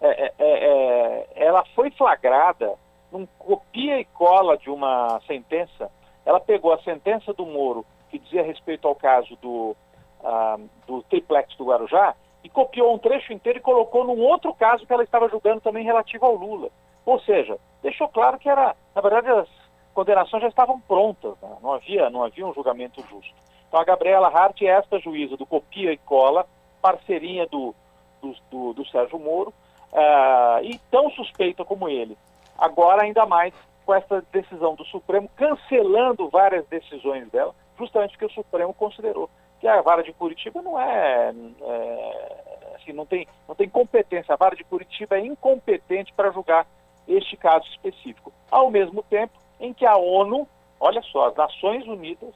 [0.00, 2.74] É, é, é, é ela foi flagrada
[3.10, 5.90] num copia e cola de uma sentença.
[6.24, 9.76] Ela pegou a sentença do Moro, que dizia respeito ao caso do,
[10.22, 14.86] ah, do triplex do Guarujá, e copiou um trecho inteiro e colocou num outro caso
[14.86, 16.70] que ela estava julgando também relativo ao Lula.
[17.04, 19.48] Ou seja, deixou claro que era, na verdade, as
[19.94, 21.56] condenações já estavam prontas, né?
[21.62, 23.34] não, havia, não havia um julgamento justo.
[23.66, 26.46] Então a Gabriela Hart é esta juíza do copia e cola,
[26.80, 27.74] parceirinha do,
[28.20, 29.52] do, do, do Sérgio Moro,
[29.92, 32.16] uh, e tão suspeita como ele.
[32.58, 38.30] Agora, ainda mais com essa decisão do Supremo, cancelando várias decisões dela, justamente porque o
[38.30, 43.68] Supremo considerou que a vara de Curitiba não é, é assim, não tem, não tem
[43.68, 44.34] competência.
[44.34, 46.66] A vara de Curitiba é incompetente para julgar
[47.06, 48.32] este caso específico.
[48.50, 50.46] Ao mesmo tempo, em que a ONU,
[50.80, 52.34] olha só, as Nações Unidas,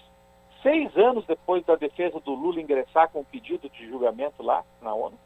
[0.63, 4.95] seis anos depois da defesa do Lula ingressar com o pedido de julgamento lá na
[4.95, 5.19] ONU,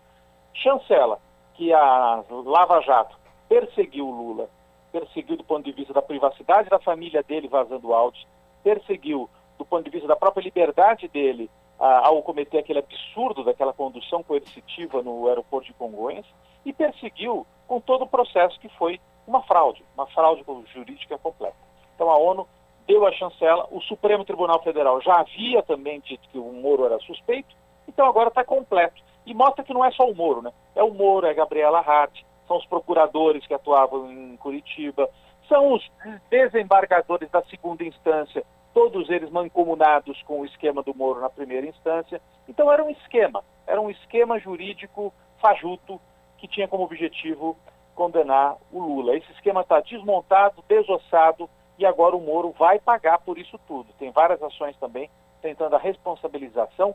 [0.55, 1.19] chancela
[1.55, 3.17] que a Lava Jato
[3.49, 4.49] perseguiu o Lula,
[4.95, 8.25] perseguiu do ponto de vista da privacidade da família dele vazando áudios,
[8.63, 9.29] perseguiu
[9.59, 14.23] do ponto de vista da própria liberdade dele ah, ao cometer aquele absurdo daquela condução
[14.23, 16.25] coercitiva no aeroporto de Congonhas
[16.65, 21.57] e perseguiu com todo o processo que foi uma fraude, uma fraude jurídica completa.
[21.97, 22.47] Então a ONU
[22.87, 27.01] deu a chancela, o Supremo Tribunal Federal já havia também dito que o Moro era
[27.01, 27.53] suspeito,
[27.89, 29.03] então agora está completo.
[29.27, 30.53] E mostra que não é só o Moro, né?
[30.77, 35.09] É o Moro, é a Gabriela Hart, são os procuradores que atuavam em Curitiba,
[35.49, 35.91] são os
[36.31, 42.21] desembargadores da segunda instância, todos eles mancomunados com o esquema do Moro na primeira instância.
[42.49, 43.45] Então era um esquema.
[43.67, 46.01] Era um esquema jurídico fajuto
[46.39, 47.57] que tinha como objetivo
[47.95, 49.17] condenar o Lula.
[49.17, 53.93] Esse esquema está desmontado, desossado e agora o Moro vai pagar por isso tudo.
[53.99, 55.09] Tem várias ações também
[55.41, 56.95] tentando a responsabilização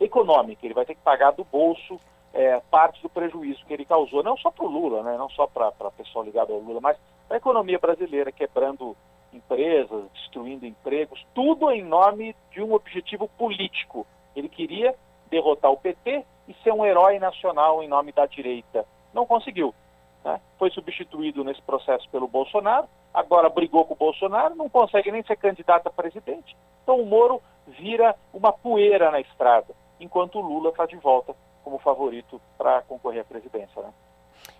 [0.00, 0.64] econômica.
[0.64, 1.98] Ele vai ter que pagar do bolso
[2.36, 5.46] é, parte do prejuízo que ele causou, não só para o Lula, né, não só
[5.46, 8.94] para a pessoa ligada ao Lula, mas para a economia brasileira, quebrando
[9.32, 14.06] empresas, destruindo empregos, tudo em nome de um objetivo político.
[14.34, 14.94] Ele queria
[15.30, 18.84] derrotar o PT e ser um herói nacional em nome da direita.
[19.14, 19.74] Não conseguiu.
[20.22, 20.38] Né?
[20.58, 25.36] Foi substituído nesse processo pelo Bolsonaro, agora brigou com o Bolsonaro, não consegue nem ser
[25.36, 26.54] candidato a presidente.
[26.82, 31.34] Então o Moro vira uma poeira na estrada, enquanto o Lula está de volta
[31.66, 33.82] como favorito para concorrer à presidência.
[33.82, 33.92] Né?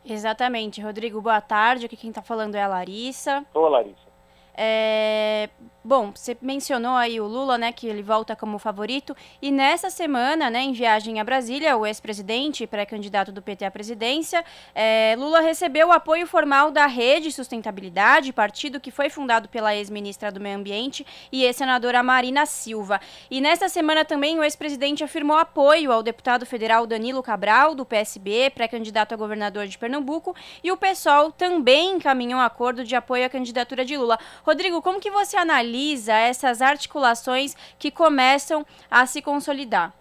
[0.05, 0.83] Exatamente.
[0.83, 1.87] Rodrigo, boa tarde.
[1.87, 3.47] Aqui quem está falando é a Larissa.
[3.55, 4.09] Oi, Larissa.
[4.53, 5.49] É,
[5.87, 10.51] bom, você mencionou aí o Lula, né, que ele volta como favorito, e nessa semana,
[10.51, 15.89] né, em viagem a Brasília, o ex-presidente pré-candidato do PT à presidência, é, Lula recebeu
[15.89, 21.07] o apoio formal da Rede Sustentabilidade, partido que foi fundado pela ex-ministra do Meio Ambiente
[21.30, 23.01] e ex-senadora Marina Silva.
[23.30, 28.51] E nessa semana também o ex-presidente afirmou apoio ao deputado federal Danilo Cabral, do PSB,
[28.51, 30.34] pré-candidato a governador de Pernambuco,
[30.64, 34.18] e o PSOL também encaminhou um acordo de apoio à candidatura de Lula.
[34.45, 35.76] Rodrigo, como que você analisa
[36.09, 39.93] essas articulações que começam a se consolidar?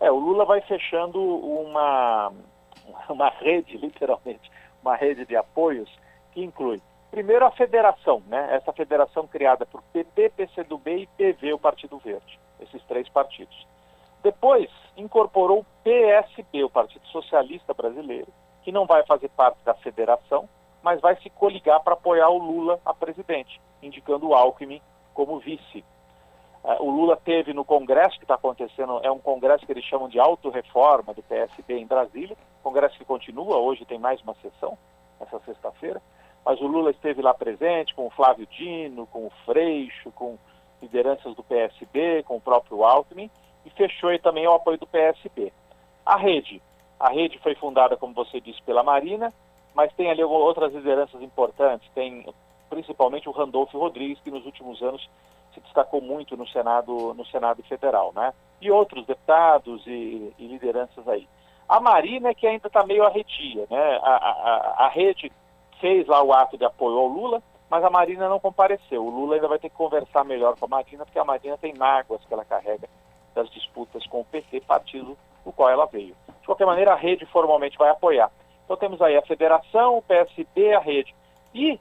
[0.00, 2.32] É, o Lula vai fechando uma,
[3.08, 4.50] uma rede, literalmente,
[4.82, 5.90] uma rede de apoios
[6.32, 8.54] que inclui, primeiro, a federação, né?
[8.54, 13.66] Essa federação criada por PP, PCdoB e PV, o Partido Verde, esses três partidos.
[14.22, 18.28] Depois, incorporou o PSB, o Partido Socialista Brasileiro,
[18.62, 20.48] que não vai fazer parte da federação,
[20.82, 24.80] mas vai se coligar para apoiar o Lula a presidente, indicando o Alckmin
[25.14, 25.84] como vice.
[26.62, 30.08] Uh, o Lula teve no congresso que está acontecendo, é um congresso que eles chamam
[30.08, 34.76] de autorreforma do PSB em Brasília, congresso que continua, hoje tem mais uma sessão,
[35.18, 36.00] essa sexta-feira,
[36.44, 40.38] mas o Lula esteve lá presente com o Flávio Dino, com o Freixo, com
[40.80, 43.30] lideranças do PSB, com o próprio Alckmin,
[43.64, 45.52] e fechou aí também o apoio do PSB.
[46.04, 46.62] A rede,
[46.98, 49.32] a rede foi fundada, como você disse, pela Marina,
[49.74, 52.26] mas tem ali outras lideranças importantes, tem
[52.68, 55.08] principalmente o Randolfo Rodrigues, que nos últimos anos
[55.52, 58.32] se destacou muito no Senado, no Senado Federal, né?
[58.60, 61.28] E outros deputados e, e lideranças aí.
[61.68, 64.00] A Marina que ainda está meio arredia, né?
[64.02, 65.32] A, a, a rede
[65.80, 69.04] fez lá o ato de apoio ao Lula, mas a Marina não compareceu.
[69.04, 71.74] O Lula ainda vai ter que conversar melhor com a Marina, porque a Marina tem
[71.74, 72.88] mágoas que ela carrega
[73.34, 76.14] das disputas com o PT, partido do qual ela veio.
[76.40, 78.30] De qualquer maneira, a rede formalmente vai apoiar.
[78.70, 81.12] Então temos aí a federação, o PSB, a rede.
[81.52, 81.76] E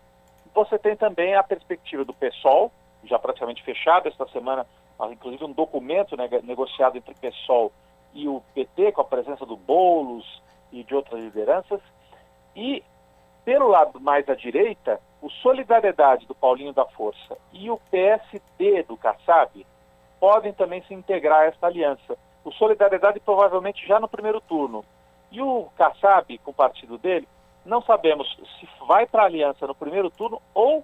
[0.55, 2.71] você tem também a perspectiva do PSOL,
[3.03, 4.65] já praticamente fechado esta semana,
[5.11, 7.71] inclusive um documento né, negociado entre o PSOL
[8.15, 11.79] e o PT, com a presença do Boulos e de outras lideranças.
[12.55, 12.83] E,
[13.45, 18.97] pelo lado mais à direita, o Solidariedade do Paulinho da Força e o PSD do
[18.97, 19.63] Kassab
[20.19, 22.17] podem também se integrar a esta aliança.
[22.43, 24.83] O Solidariedade provavelmente já no primeiro turno,
[25.31, 27.27] e o Kassab, com o partido dele,
[27.65, 28.27] não sabemos
[28.59, 30.83] se vai para a aliança no primeiro turno ou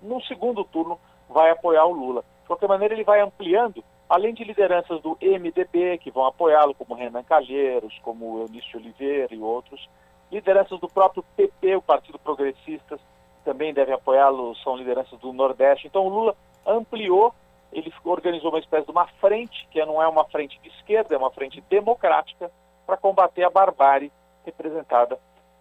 [0.00, 2.24] no segundo turno vai apoiar o Lula.
[2.42, 6.94] De qualquer maneira, ele vai ampliando, além de lideranças do MDB, que vão apoiá-lo, como
[6.94, 9.88] Renan Calheiros, como Eunício Oliveira e outros,
[10.30, 12.98] lideranças do próprio PP, o Partido Progressista,
[13.44, 15.86] também devem apoiá-lo, são lideranças do Nordeste.
[15.86, 17.34] Então, o Lula ampliou,
[17.72, 21.18] ele organizou uma espécie de uma frente, que não é uma frente de esquerda, é
[21.18, 22.50] uma frente democrática,
[22.86, 24.12] para combater a barbárie
[24.44, 25.18] representada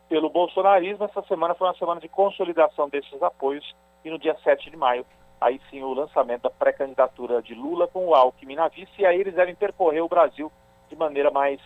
[0.10, 1.06] pelo bolsonarismo.
[1.06, 5.06] Essa semana foi uma semana de consolidação desses apoios e no dia 7 de maio,
[5.40, 9.20] aí sim o lançamento da pré-candidatura de Lula com o Alckmin na vice, e aí
[9.20, 10.52] eles devem percorrer o Brasil
[10.90, 11.60] de maneira mais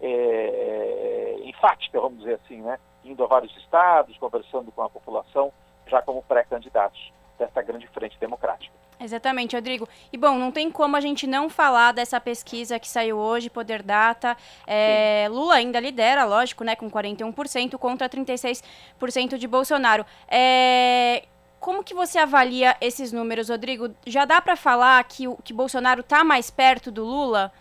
[0.00, 2.78] é, enfática, vamos dizer assim, né?
[3.04, 5.52] indo a vários estados, conversando com a população,
[5.86, 8.81] já como pré-candidatos desta grande frente democrática.
[9.00, 9.88] Exatamente, Rodrigo.
[10.12, 13.82] E bom, não tem como a gente não falar dessa pesquisa que saiu hoje, Poder
[13.82, 14.36] Data.
[14.66, 20.06] É, Lula ainda lidera, lógico, né, com 41% contra 36% de Bolsonaro.
[20.28, 21.24] É,
[21.58, 23.90] como que você avalia esses números, Rodrigo?
[24.06, 27.52] Já dá para falar que o que Bolsonaro está mais perto do Lula?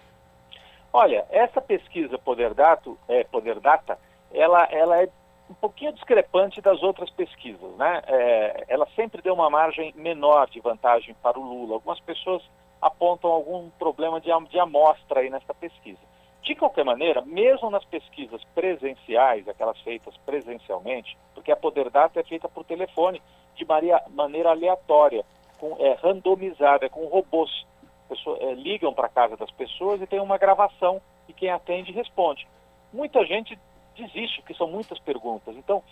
[0.93, 3.97] Olha, essa pesquisa Poder Data, é, Poder Data,
[4.33, 5.09] ela, ela é
[5.51, 8.01] um pouquinho discrepante das outras pesquisas, né?
[8.07, 11.73] É, ela sempre deu uma margem menor de vantagem para o Lula.
[11.73, 12.41] Algumas pessoas
[12.81, 15.99] apontam algum problema de, de amostra aí nessa pesquisa.
[16.41, 22.23] De qualquer maneira, mesmo nas pesquisas presenciais, aquelas feitas presencialmente, porque a Poder Data é
[22.23, 23.21] feita por telefone
[23.55, 23.65] de
[24.09, 25.23] maneira aleatória,
[25.59, 27.67] com, é, randomizada, com robôs.
[28.07, 31.91] Pessoas, é, ligam para a casa das pessoas e tem uma gravação e quem atende
[31.91, 32.47] responde.
[32.91, 33.57] Muita gente
[33.95, 35.55] desiste, porque são muitas perguntas.
[35.55, 35.83] Então,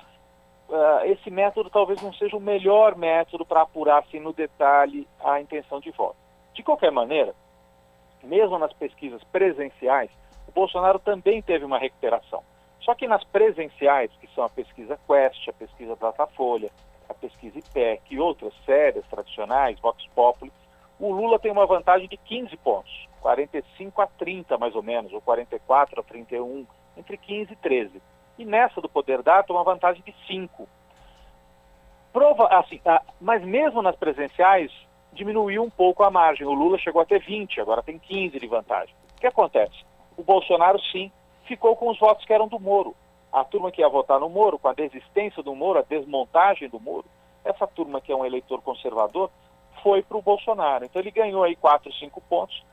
[0.70, 5.40] uh, esse método talvez não seja o melhor método para apurar assim, no detalhe a
[5.40, 6.18] intenção de voto.
[6.54, 7.34] De qualquer maneira,
[8.24, 10.10] mesmo nas pesquisas presenciais,
[10.48, 12.44] o Bolsonaro também teve uma recuperação.
[12.82, 16.72] Só que nas presenciais, que são a pesquisa Quest, a pesquisa Datafolha,
[17.08, 20.52] a pesquisa IPEC e outras sérias, tradicionais, Vox Populi,
[21.00, 25.22] o Lula tem uma vantagem de 15 pontos, 45 a 30 mais ou menos, ou
[25.22, 26.66] 44 a 31,
[27.00, 28.02] entre 15 e 13.
[28.38, 30.68] E nessa do Poder Data, uma vantagem de 5.
[32.12, 34.72] Prova, assim, ah, mas mesmo nas presenciais,
[35.14, 36.46] diminuiu um pouco a margem.
[36.46, 38.94] O Lula chegou a ter 20, agora tem 15 de vantagem.
[39.16, 39.86] O que acontece?
[40.18, 41.12] O Bolsonaro, sim,
[41.46, 42.96] ficou com os votos que eram do Moro.
[43.32, 46.80] A turma que ia votar no Moro, com a desistência do Moro, a desmontagem do
[46.80, 47.06] Moro,
[47.46, 49.30] essa turma que é um eleitor conservador,
[49.84, 50.86] foi para o Bolsonaro.
[50.86, 52.64] Então ele ganhou aí 4, 5 pontos,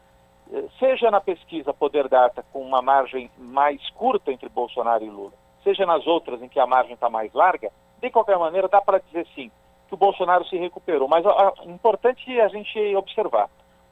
[0.79, 5.33] seja na pesquisa Poder Data com uma margem mais curta entre Bolsonaro e Lula,
[5.63, 7.71] seja nas outras em que a margem está mais larga,
[8.01, 9.51] de qualquer maneira dá para dizer sim
[9.89, 11.09] que o Bolsonaro se recuperou.
[11.09, 13.49] Mas é importante a gente observar,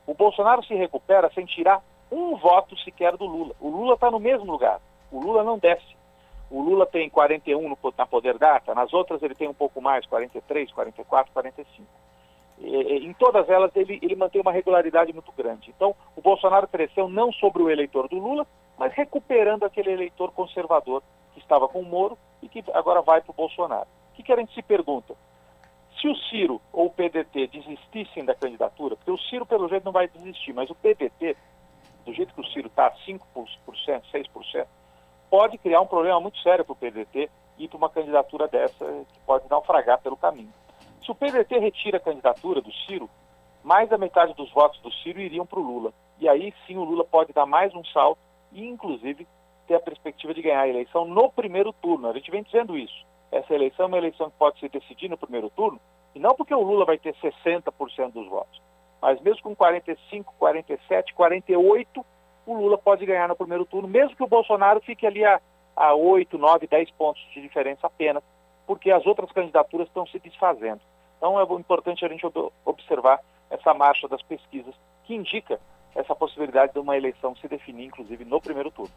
[0.06, 3.54] o Bolsonaro se recupera sem tirar um voto sequer do Lula.
[3.60, 4.80] O Lula está no mesmo lugar.
[5.10, 5.96] O Lula não desce.
[6.50, 10.06] O Lula tem 41 no, na Poder Data, nas outras ele tem um pouco mais,
[10.06, 11.88] 43, 44, 45.
[12.58, 15.72] E, em todas elas ele, ele mantém uma regularidade muito grande.
[15.74, 18.46] Então, o Bolsonaro cresceu não sobre o eleitor do Lula,
[18.78, 21.02] mas recuperando aquele eleitor conservador
[21.32, 23.86] que estava com o Moro e que agora vai para o Bolsonaro.
[24.12, 25.14] O que, que a gente se pergunta?
[26.00, 29.92] Se o Ciro ou o PDT desistissem da candidatura, porque o Ciro, pelo jeito, não
[29.92, 31.36] vai desistir, mas o PDT,
[32.04, 33.20] do jeito que o Ciro está, 5%,
[34.12, 34.66] 6%,
[35.30, 39.20] pode criar um problema muito sério para o PDT ir para uma candidatura dessa que
[39.26, 40.52] pode naufragar pelo caminho.
[41.04, 43.10] Se o PDT retira a candidatura do Ciro,
[43.62, 45.92] mais da metade dos votos do Ciro iriam para o Lula.
[46.18, 48.18] E aí sim o Lula pode dar mais um salto
[48.52, 49.26] e, inclusive,
[49.66, 52.08] ter a perspectiva de ganhar a eleição no primeiro turno.
[52.08, 53.04] A gente vem dizendo isso.
[53.30, 55.80] Essa eleição é uma eleição que pode se decidir no primeiro turno,
[56.14, 58.62] e não porque o Lula vai ter 60% dos votos,
[59.02, 62.06] mas mesmo com 45, 47, 48,
[62.46, 65.40] o Lula pode ganhar no primeiro turno, mesmo que o Bolsonaro fique ali a,
[65.74, 68.22] a 8, 9, 10 pontos de diferença apenas,
[68.66, 70.80] porque as outras candidaturas estão se desfazendo.
[71.24, 72.26] Então é importante a gente
[72.66, 73.18] observar
[73.48, 75.58] essa marcha das pesquisas que indica
[75.94, 78.92] essa possibilidade de uma eleição se definir, inclusive, no primeiro turno.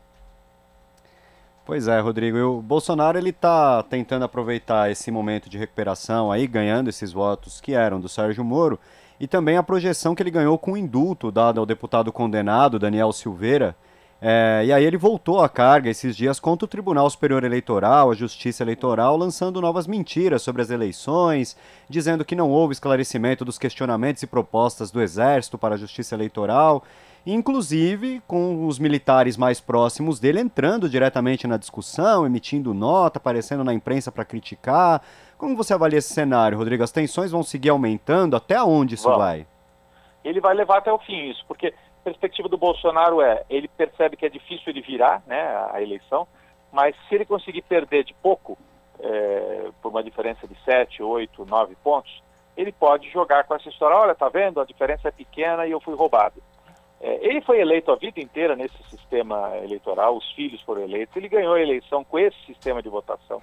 [1.65, 2.37] Pois é, Rodrigo.
[2.37, 7.61] E o Bolsonaro ele está tentando aproveitar esse momento de recuperação aí, ganhando esses votos
[7.61, 8.77] que eram do Sérgio Moro,
[9.21, 13.13] e também a projeção que ele ganhou com o indulto dado ao deputado condenado Daniel
[13.13, 13.73] Silveira.
[14.19, 18.15] É, e aí ele voltou à carga esses dias contra o Tribunal Superior Eleitoral, a
[18.15, 21.55] Justiça Eleitoral, lançando novas mentiras sobre as eleições,
[21.87, 26.83] dizendo que não houve esclarecimento dos questionamentos e propostas do Exército para a Justiça Eleitoral
[27.33, 33.73] inclusive com os militares mais próximos dele entrando diretamente na discussão, emitindo nota, aparecendo na
[33.73, 35.01] imprensa para criticar.
[35.37, 36.83] Como você avalia esse cenário, Rodrigo?
[36.83, 38.35] As tensões vão seguir aumentando?
[38.35, 39.45] Até onde isso Bom, vai?
[40.23, 41.73] Ele vai levar até o fim isso, porque
[42.07, 46.25] perspectiva do Bolsonaro é, ele percebe que é difícil ele virar né, a eleição,
[46.71, 48.57] mas se ele conseguir perder de pouco,
[48.99, 52.23] é, por uma diferença de 7, 8, 9 pontos,
[52.55, 55.81] ele pode jogar com essa história, olha, tá vendo, a diferença é pequena e eu
[55.81, 56.41] fui roubado.
[57.01, 61.27] É, ele foi eleito a vida inteira nesse sistema eleitoral, os filhos foram eleitos, ele
[61.27, 63.41] ganhou a eleição com esse sistema de votação.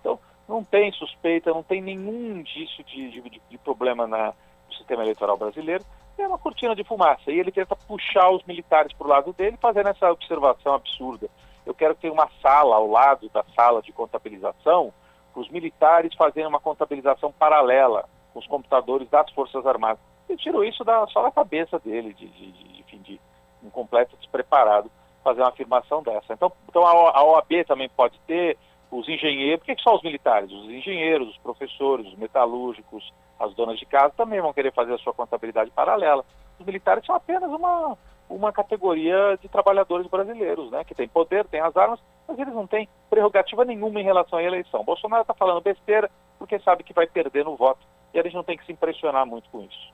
[0.00, 4.32] Então, não tem suspeita, não tem nenhum indício de, de, de problema na,
[4.68, 5.84] no sistema eleitoral brasileiro.
[6.18, 7.30] É uma cortina de fumaça.
[7.30, 11.28] E ele tenta puxar os militares para o lado dele, fazendo essa observação absurda.
[11.64, 14.92] Eu quero ter uma sala ao lado da sala de contabilização,
[15.32, 19.98] para os militares fazerem uma contabilização paralela com os computadores das Forças Armadas.
[20.28, 23.20] Ele tirou isso da, só da cabeça dele, de, de, de, enfim, de
[23.62, 24.90] um completo despreparado
[25.22, 26.32] fazer uma afirmação dessa.
[26.32, 28.56] Então, então a, OAB também pode ter,
[28.90, 30.50] os engenheiros, por que só os militares?
[30.52, 34.98] Os engenheiros, os professores, os metalúrgicos, as donas de casa também vão querer fazer a
[34.98, 36.24] sua contabilidade paralela.
[36.58, 37.96] Os militares são apenas uma,
[38.28, 42.66] uma categoria de trabalhadores brasileiros, né, que tem poder, tem as armas, mas eles não
[42.66, 44.84] têm prerrogativa nenhuma em relação à eleição.
[44.84, 48.44] Bolsonaro está falando besteira porque sabe que vai perder no voto e a gente não
[48.44, 49.92] tem que se impressionar muito com isso.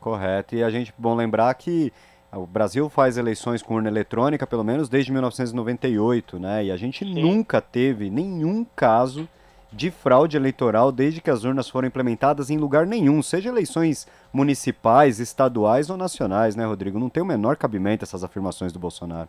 [0.00, 0.56] Correto.
[0.56, 1.92] E a gente, bom lembrar que
[2.32, 6.64] o Brasil faz eleições com urna eletrônica pelo menos desde 1998, né?
[6.64, 7.22] E a gente Sim.
[7.22, 9.28] nunca teve nenhum caso
[9.72, 15.18] de fraude eleitoral desde que as urnas foram implementadas em lugar nenhum, seja eleições municipais,
[15.18, 16.98] estaduais ou nacionais, né, Rodrigo?
[16.98, 19.28] Não tem o menor cabimento essas afirmações do Bolsonaro.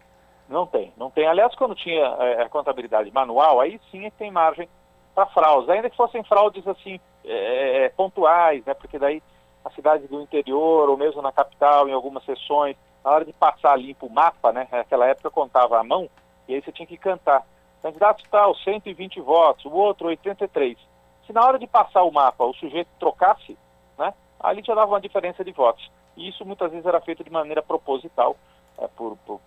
[0.50, 1.26] Não tem, não tem.
[1.26, 4.68] Aliás, quando tinha é, a contabilidade manual, aí sim é tem margem
[5.16, 8.74] para fraudes, ainda que fossem fraudes assim é, pontuais, né?
[8.74, 9.24] Porque daí
[9.64, 13.78] na cidade do interior ou mesmo na capital, em algumas sessões, na hora de passar
[13.78, 14.68] limpo o mapa, né?
[14.72, 16.10] Naquela época contava a mão,
[16.48, 17.46] e aí você tinha que cantar.
[17.84, 20.78] Candidato tal, 120 votos, o outro 83.
[21.28, 23.58] Se na hora de passar o mapa o sujeito trocasse,
[24.00, 24.14] né?
[24.40, 25.92] Ali já dava uma diferença de votos.
[26.16, 28.38] E isso muitas vezes era feito de maneira proposital,
[28.78, 29.42] é, por, por,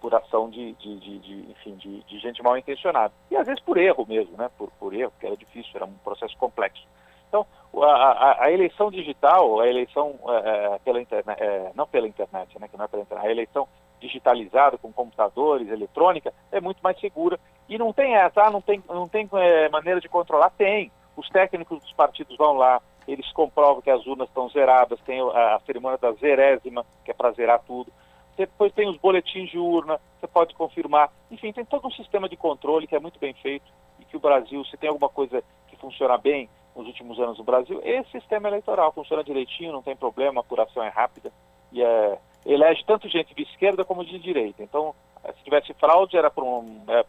[0.00, 3.12] por, ação de, de, de, de enfim, de, gente mal intencionada.
[3.28, 4.48] E às vezes por erro mesmo, né?
[4.56, 6.86] Por, por erro, porque era difícil, era um processo complexo.
[7.28, 7.44] Então,
[7.82, 12.56] a, a, a eleição digital, a eleição é, é, pela internet, é, não pela internet,
[12.60, 13.68] né, que não é pela internet, a eleição
[14.00, 17.38] digitalizada com computadores, eletrônica, é muito mais segura.
[17.70, 20.50] E não tem essa, ah, não tem, não tem é, maneira de controlar?
[20.50, 20.90] Tem.
[21.16, 25.54] Os técnicos dos partidos vão lá, eles comprovam que as urnas estão zeradas, tem a,
[25.54, 27.92] a cerimônia da zerésima, que é para zerar tudo.
[28.36, 31.12] Depois tem os boletins de urna, você pode confirmar.
[31.30, 34.20] Enfim, tem todo um sistema de controle que é muito bem feito e que o
[34.20, 38.48] Brasil, se tem alguma coisa que funciona bem, nos últimos anos no Brasil, esse sistema
[38.48, 41.32] eleitoral funciona direitinho, não tem problema, a apuração é rápida
[41.72, 44.62] e é, elege tanto gente de esquerda como de direita.
[44.62, 44.94] Então,
[45.24, 47.04] eh, se tivesse fraude, era por um, é,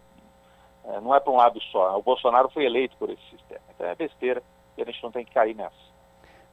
[0.85, 1.97] é, não é para um lado só.
[1.97, 3.61] O Bolsonaro foi eleito por esse sistema.
[3.75, 4.41] Então é besteira
[4.77, 5.91] e a gente não tem que cair nessa.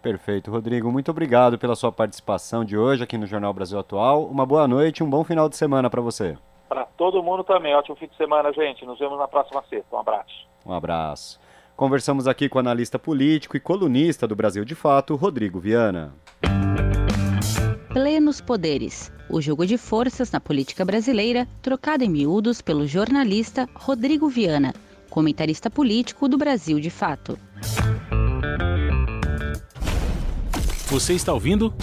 [0.02, 0.92] Perfeito, Rodrigo.
[0.92, 4.24] Muito obrigado pela sua participação de hoje aqui no Jornal Brasil Atual.
[4.26, 6.38] Uma boa noite e um bom final de semana para você.
[6.68, 7.74] Para todo mundo também.
[7.74, 8.84] Ótimo fim de semana, gente.
[8.86, 9.96] Nos vemos na próxima sexta.
[9.96, 10.48] Um abraço.
[10.64, 11.40] Um abraço.
[11.76, 16.12] Conversamos aqui com o analista político e colunista do Brasil de Fato, Rodrigo Viana.
[17.92, 19.10] Plenos poderes.
[19.30, 24.74] O jogo de forças na política brasileira, trocado em miúdos pelo jornalista Rodrigo Viana,
[25.08, 27.38] comentarista político do Brasil de Fato.
[30.88, 31.74] Você está ouvindo?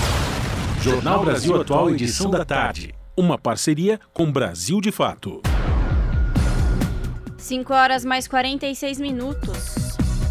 [0.81, 2.93] Jornal Brasil Atual, edição da tarde.
[3.17, 5.41] Uma parceria com Brasil de Fato.
[7.37, 9.84] 5 horas mais 46 minutos.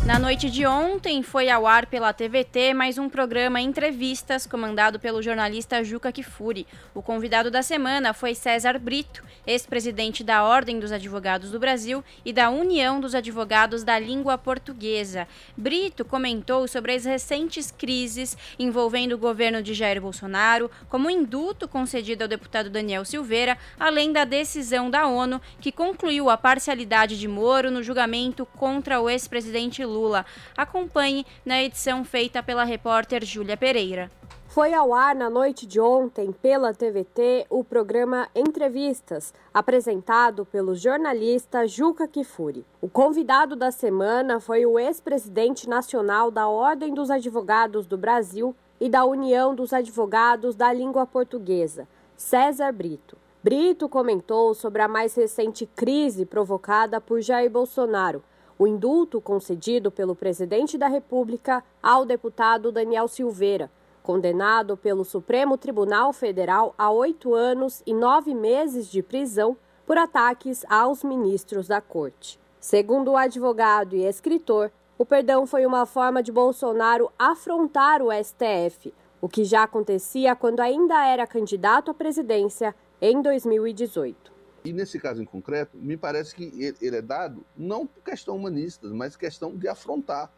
[0.07, 5.23] Na noite de ontem foi ao ar pela TVT mais um programa Entrevistas comandado pelo
[5.23, 6.67] jornalista Juca Kifuri.
[6.95, 12.35] O convidado da semana foi César Brito, ex-presidente da Ordem dos Advogados do Brasil e
[12.35, 15.27] da União dos Advogados da Língua Portuguesa.
[15.57, 21.67] Brito comentou sobre as recentes crises envolvendo o governo de Jair Bolsonaro, como o induto
[21.67, 27.27] concedido ao deputado Daniel Silveira, além da decisão da ONU que concluiu a parcialidade de
[27.27, 30.27] Moro no julgamento contra o ex-presidente Lula.
[30.57, 34.11] Acompanhe na edição feita pela repórter Júlia Pereira.
[34.49, 41.67] Foi ao ar na noite de ontem pela TVT o programa Entrevistas, apresentado pelo jornalista
[41.67, 42.65] Juca Kifuri.
[42.81, 48.89] O convidado da semana foi o ex-presidente nacional da Ordem dos Advogados do Brasil e
[48.89, 53.17] da União dos Advogados da Língua Portuguesa, César Brito.
[53.43, 58.23] Brito comentou sobre a mais recente crise provocada por Jair Bolsonaro
[58.59, 63.71] o indulto concedido pelo presidente da República ao deputado Daniel Silveira,
[64.03, 70.65] condenado pelo Supremo Tribunal Federal a oito anos e nove meses de prisão por ataques
[70.69, 72.39] aos ministros da corte.
[72.61, 78.95] Segundo o advogado e escritor, o perdão foi uma forma de Bolsonaro afrontar o STF,
[79.21, 84.34] o que já acontecia quando ainda era candidato à presidência em 2018.
[84.65, 88.89] E nesse caso em concreto, me parece que ele é dado não por questão humanista,
[88.89, 90.33] mas questão de afrontar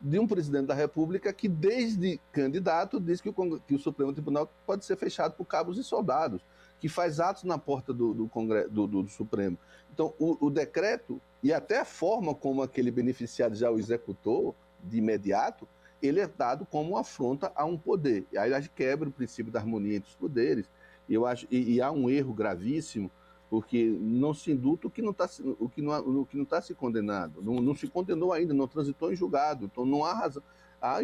[0.00, 4.50] de um presidente da República que, desde candidato, diz que o, que o Supremo Tribunal
[4.66, 6.44] pode ser fechado por cabos e soldados,
[6.80, 9.56] que faz atos na porta do, do, Congresso, do, do Supremo.
[9.92, 14.98] Então, o, o, decreto e até a forma como aquele beneficiado já o executou de
[14.98, 15.68] imediato,
[16.02, 18.26] ele é dado como uma afronta a um poder.
[18.32, 20.68] E aí a quebra o princípio da harmonia entre os poderes.
[21.08, 23.10] Eu acho, e, e há um erro gravíssimo
[23.50, 25.28] porque não se indulta o que não está
[25.58, 28.68] o que não, o que não está se condenado, não, não, se condenou ainda, não
[28.68, 30.42] transitou em julgado, então não há razão,
[30.80, 31.02] há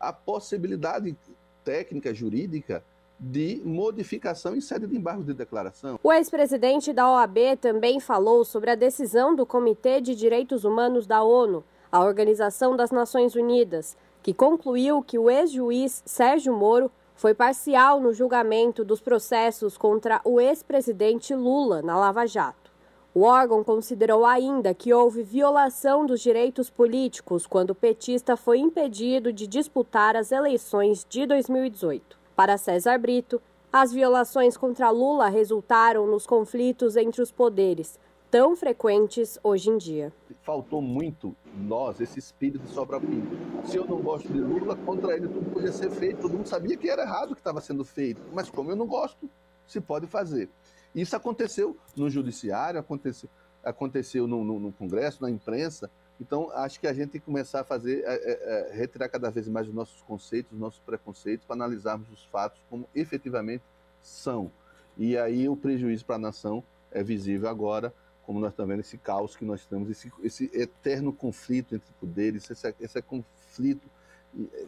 [0.00, 1.16] a possibilidade
[1.64, 2.84] técnica jurídica
[3.18, 5.98] de modificação em sede de embargo de declaração.
[6.02, 11.22] O ex-presidente da OAB também falou sobre a decisão do Comitê de Direitos Humanos da
[11.22, 18.00] ONU, a Organização das Nações Unidas, que concluiu que o ex-juiz Sérgio Moro foi parcial
[18.00, 22.72] no julgamento dos processos contra o ex-presidente Lula na Lava Jato.
[23.14, 29.32] O órgão considerou ainda que houve violação dos direitos políticos quando o petista foi impedido
[29.32, 32.18] de disputar as eleições de 2018.
[32.34, 33.40] Para César Brito,
[33.72, 37.98] as violações contra Lula resultaram nos conflitos entre os poderes,
[38.34, 40.12] tão frequentes hoje em dia.
[40.42, 43.28] Faltou muito nós, esse espírito de sobra pinto.
[43.64, 46.22] Se eu não gosto de Lula, contra ele tudo podia ser feito.
[46.22, 48.20] Todo mundo sabia que era errado o que estava sendo feito.
[48.32, 49.30] Mas como eu não gosto,
[49.68, 50.48] se pode fazer.
[50.92, 53.30] Isso aconteceu no judiciário, aconteceu,
[53.62, 55.88] aconteceu no, no, no Congresso, na imprensa.
[56.20, 59.30] Então, acho que a gente tem que começar a fazer, é, é, é, retirar cada
[59.30, 63.62] vez mais os nossos conceitos, os nossos preconceitos, para analisarmos os fatos como efetivamente
[64.02, 64.50] são.
[64.98, 67.94] E aí o prejuízo para a nação é visível agora,
[68.26, 72.50] como nós estamos vendo esse caos que nós temos, esse, esse eterno conflito entre poderes,
[72.50, 73.88] esse, esse conflito,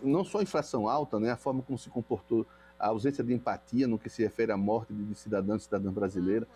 [0.03, 2.47] não só a inflação alta, né, a forma como se comportou,
[2.79, 6.47] a ausência de empatia no que se refere à morte de cidadãos e cidadãs brasileiras,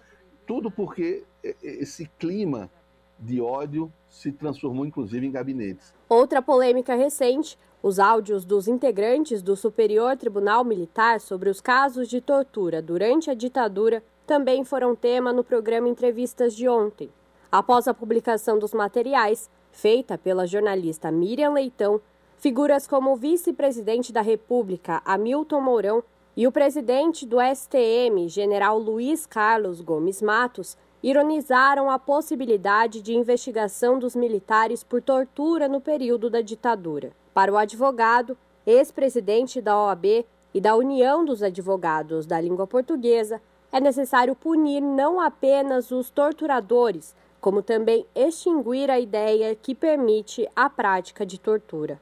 [0.47, 1.25] tudo porque
[1.63, 2.71] esse clima
[3.19, 5.95] de ódio se transformou inclusive em gabinetes.
[6.09, 12.21] Outra polêmica recente, os áudios dos integrantes do Superior Tribunal Militar sobre os casos de
[12.21, 17.11] tortura durante a ditadura também foram tema no programa Entrevistas de ontem.
[17.51, 22.01] Após a publicação dos materiais, feita pela jornalista Miriam Leitão,
[22.39, 26.05] figuras como o vice-presidente da República, Hamilton Mourão,
[26.37, 33.99] e o presidente do STM, general Luiz Carlos Gomes Matos, ironizaram a possibilidade de investigação
[33.99, 37.11] dos militares por tortura no período da ditadura.
[37.35, 40.25] Para o advogado, ex-presidente da OAB
[40.55, 43.43] e da União dos Advogados da Língua Portuguesa,
[43.73, 50.69] é necessário punir não apenas os torturadores, como também extinguir a ideia que permite a
[50.69, 52.01] prática de tortura.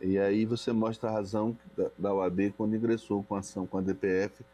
[0.00, 1.56] E aí você mostra a razão
[1.98, 4.44] da, OAB quando ingressou com a ação com a DPF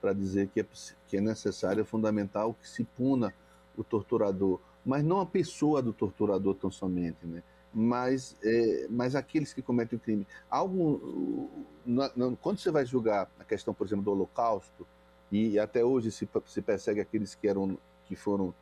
[0.00, 0.66] para dizer que é,
[1.08, 3.34] que é necessário, é fundamental que se puna
[3.76, 7.42] o torturador, mas não a pessoa do torturador tão somente, né?
[7.72, 10.26] mas, é, mas aqueles que cometem o crime.
[10.50, 11.50] Algo,
[11.84, 14.86] na, na, quando você vai julgar a questão, por exemplo, do Holocausto,
[15.32, 18.54] e até hoje se, se persegue aqueles que, eram, que foram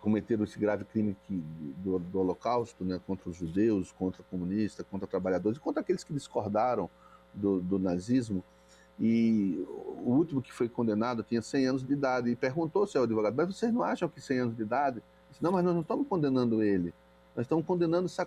[0.00, 1.42] cometeram esse grave crime que,
[1.78, 6.88] do, do, Holocausto, né, contra os judeus, contra comunistas, contra trabalhadores, contra aqueles que discordaram
[7.34, 8.44] do, do nazismo,
[8.98, 13.34] e o último que foi condenado tinha 100 anos de idade e perguntou ao advogado,
[13.36, 15.02] mas vocês não acham que 100 anos de idade?
[15.28, 16.94] Disse, não, mas nós não estamos condenando ele.
[17.36, 18.26] Nós estamos condenando essa,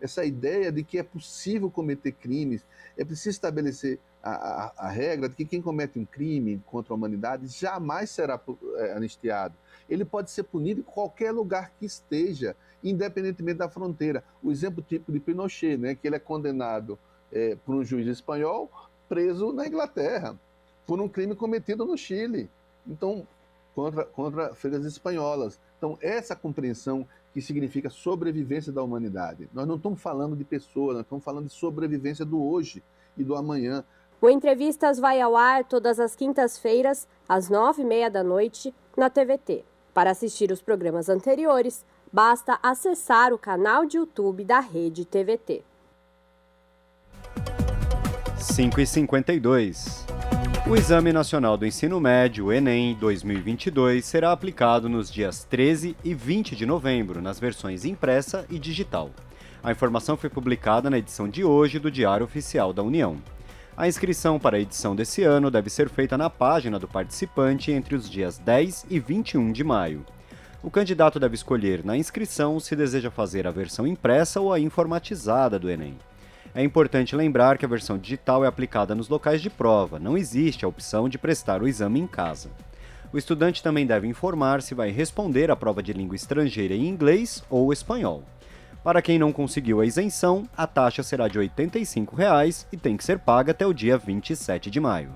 [0.00, 2.64] essa ideia de que é possível cometer crimes.
[2.96, 6.96] É preciso estabelecer a, a, a regra de que quem comete um crime contra a
[6.96, 8.40] humanidade jamais será
[8.76, 9.54] é, anistiado.
[9.90, 14.22] Ele pode ser punido em qualquer lugar que esteja, independentemente da fronteira.
[14.40, 16.96] O exemplo típico de Pinochet, né, que ele é condenado
[17.32, 18.70] é, por um juiz espanhol,
[19.08, 20.38] preso na Inglaterra
[20.86, 22.48] por um crime cometido no Chile.
[22.86, 23.26] Então,
[23.76, 25.60] contra, contra feiras espanholas.
[25.76, 29.50] Então, essa compreensão que significa sobrevivência da humanidade.
[29.52, 32.82] Nós não estamos falando de pessoas, nós estamos falando de sobrevivência do hoje
[33.18, 33.84] e do amanhã.
[34.22, 39.10] O Entrevistas vai ao ar todas as quintas-feiras, às nove e meia da noite, na
[39.10, 39.62] TVT.
[39.92, 45.62] Para assistir os programas anteriores, basta acessar o canal de YouTube da Rede TVT.
[48.38, 50.15] 5 e 52.
[50.68, 56.56] O Exame Nacional do Ensino Médio, Enem 2022, será aplicado nos dias 13 e 20
[56.56, 59.12] de novembro, nas versões impressa e digital.
[59.62, 63.16] A informação foi publicada na edição de hoje do Diário Oficial da União.
[63.76, 67.94] A inscrição para a edição desse ano deve ser feita na página do participante entre
[67.94, 70.04] os dias 10 e 21 de maio.
[70.64, 75.60] O candidato deve escolher na inscrição se deseja fazer a versão impressa ou a informatizada
[75.60, 75.96] do Enem.
[76.56, 80.64] É importante lembrar que a versão digital é aplicada nos locais de prova, não existe
[80.64, 82.48] a opção de prestar o exame em casa.
[83.12, 87.44] O estudante também deve informar se vai responder à prova de língua estrangeira em inglês
[87.50, 88.24] ou espanhol.
[88.82, 93.04] Para quem não conseguiu a isenção, a taxa será de 85 reais e tem que
[93.04, 95.10] ser paga até o dia 27 de maio.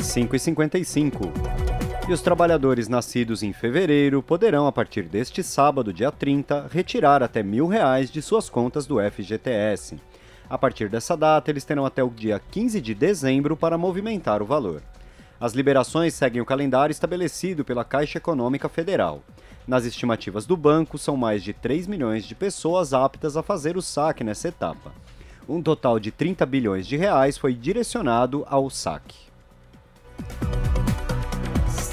[0.00, 1.30] 5h55.
[2.08, 7.40] E os trabalhadores nascidos em fevereiro poderão, a partir deste sábado, dia 30, retirar até
[7.40, 9.96] mil reais de suas contas do FGTS.
[10.50, 14.46] A partir dessa data, eles terão até o dia 15 de dezembro para movimentar o
[14.46, 14.82] valor.
[15.40, 19.22] As liberações seguem o calendário estabelecido pela Caixa Econômica Federal.
[19.68, 23.82] Nas estimativas do banco, são mais de 3 milhões de pessoas aptas a fazer o
[23.82, 24.92] saque nessa etapa.
[25.48, 29.28] Um total de 30 bilhões de reais foi direcionado ao saque.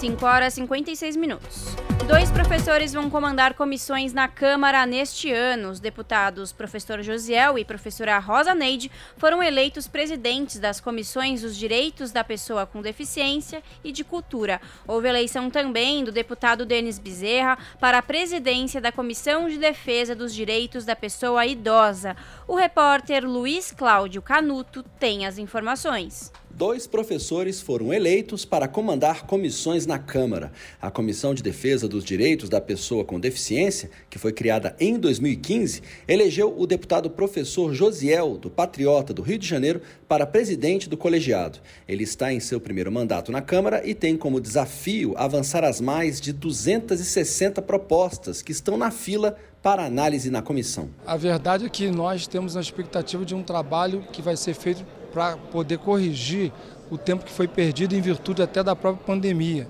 [0.06, 1.76] 5 horas e 56 minutos.
[2.08, 5.72] Dois professores vão comandar comissões na Câmara neste ano.
[5.72, 12.12] Os deputados professor Josiel e professora Rosa Neide foram eleitos presidentes das comissões dos direitos
[12.12, 14.62] da pessoa com deficiência e de cultura.
[14.88, 20.36] Houve eleição também do deputado Denis Bezerra para a presidência da Comissão de Defesa dos
[20.36, 22.16] Direitos da Pessoa Idosa.
[22.48, 29.86] O repórter Luiz Cláudio Canuto tem as informações dois professores foram eleitos para comandar comissões
[29.86, 30.52] na Câmara.
[30.82, 35.82] A Comissão de Defesa dos Direitos da Pessoa com Deficiência, que foi criada em 2015,
[36.08, 41.60] elegeu o deputado professor Josiel, do Patriota do Rio de Janeiro, para presidente do colegiado.
[41.88, 46.22] Ele está em seu primeiro mandato na Câmara e tem como desafio avançar as mais
[46.22, 50.90] de 260 propostas que estão na fila para análise na comissão.
[51.08, 54.86] A verdade é que nós temos a expectativa de um trabalho que vai ser feito
[55.16, 56.52] para poder corrigir
[56.92, 59.66] o tempo que foi perdido em virtude até da própria pandemia.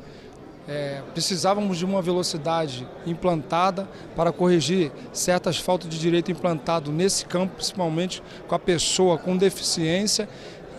[0.67, 7.57] É, precisávamos de uma velocidade implantada para corrigir certas faltas de direito implantado nesse campo,
[7.57, 10.27] principalmente com a pessoa com deficiência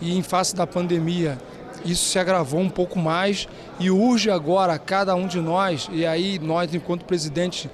[0.01, 1.37] e em face da pandemia.
[1.85, 3.47] Isso se agravou um pouco mais
[3.79, 7.71] e urge agora a cada um de nós, e aí nós, enquanto presidente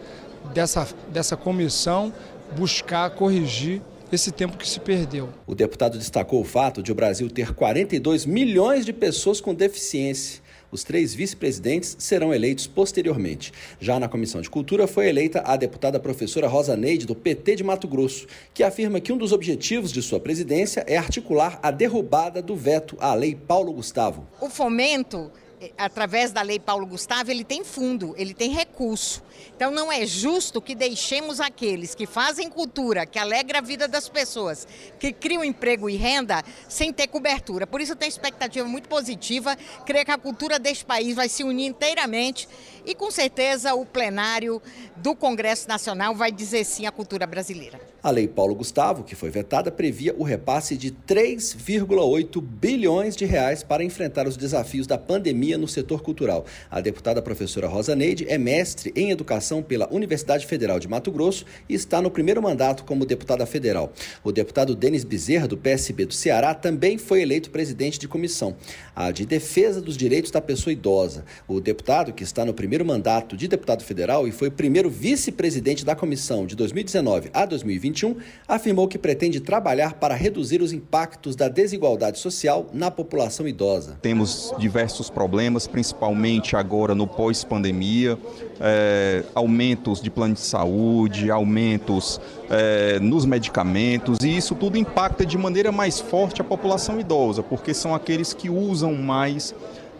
[0.54, 2.14] dessa, dessa comissão,
[2.56, 3.82] buscar corrigir
[4.16, 5.30] esse tempo que se perdeu.
[5.46, 10.42] O deputado destacou o fato de o Brasil ter 42 milhões de pessoas com deficiência.
[10.74, 13.54] Os três vice-presidentes serão eleitos posteriormente.
[13.80, 17.64] Já na Comissão de Cultura foi eleita a deputada professora Rosa Neide, do PT de
[17.64, 22.42] Mato Grosso, que afirma que um dos objetivos de sua presidência é articular a derrubada
[22.42, 24.28] do veto à Lei Paulo Gustavo.
[24.42, 25.32] O fomento
[25.78, 29.24] através da Lei Paulo Gustavo, ele tem fundo, ele tem recurso.
[29.56, 34.10] Então não é justo que deixemos aqueles que fazem cultura, que alegra a vida das
[34.10, 34.68] pessoas,
[35.00, 37.68] que criam emprego e renda, sem ter cobertura.
[37.68, 39.56] Por isso eu tenho expectativa muito positiva,
[39.86, 42.48] creio que a cultura deste país vai se unir inteiramente
[42.86, 44.62] e com certeza o plenário
[44.98, 47.93] do Congresso Nacional vai dizer sim à cultura brasileira.
[48.04, 53.64] A Lei Paulo Gustavo, que foi vetada, previa o repasse de 3,8 bilhões de reais
[53.64, 56.46] para enfrentar os desafios da pandemia no setor cultural.
[56.70, 61.46] A deputada professora Rosa Neide é mestre em educação pela Universidade Federal de Mato Grosso
[61.70, 63.94] e está no primeiro mandato como deputada federal.
[64.22, 68.54] O deputado Denis Bezerra, do PSB do Ceará, também foi eleito presidente de comissão,
[68.94, 71.24] a de defesa dos direitos da pessoa idosa.
[71.48, 75.96] O deputado, que está no primeiro mandato de deputado federal e foi primeiro vice-presidente da
[75.96, 78.16] comissão de 2019 a 2020, 2021,
[78.48, 83.98] afirmou que pretende trabalhar para reduzir os impactos da desigualdade social na população idosa.
[84.02, 88.18] Temos diversos problemas, principalmente agora no pós-pandemia,
[88.60, 92.20] é, aumentos de plano de saúde, aumentos
[92.50, 97.74] é, nos medicamentos, e isso tudo impacta de maneira mais forte a população idosa, porque
[97.74, 99.54] são aqueles que usam mais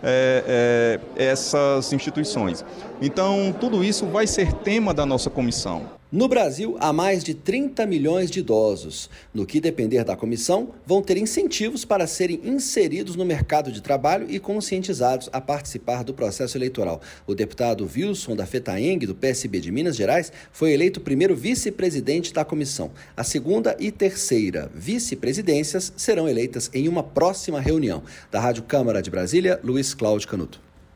[0.06, 2.66] é, é, essas instituições.
[3.02, 6.03] Então, tudo isso vai ser tema da nossa comissão.
[6.14, 9.10] No Brasil, há mais de 30 milhões de idosos.
[9.34, 14.28] No que depender da comissão, vão ter incentivos para serem inseridos no mercado de trabalho
[14.30, 17.02] e conscientizados a participar do processo eleitoral.
[17.26, 22.46] O deputado Wilson da Fetaeng, do PSB de Minas Gerais, foi eleito primeiro vice-presidente da
[22.46, 22.92] comissão.
[23.18, 28.04] A segunda e terceira vice-presidências serão eleitas em uma próxima reunião.
[28.30, 30.73] Da Rádio Câmara de Brasília, Luiz Cláudio Canuto.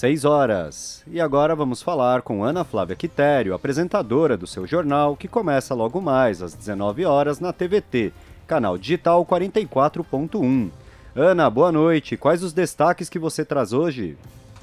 [0.00, 1.04] Seis horas.
[1.06, 6.00] E agora vamos falar com Ana Flávia Quitério, apresentadora do seu jornal, que começa logo
[6.00, 8.10] mais às 19 horas na TVT,
[8.46, 10.70] canal digital 44.1.
[11.14, 12.16] Ana, boa noite.
[12.16, 14.16] Quais os destaques que você traz hoje?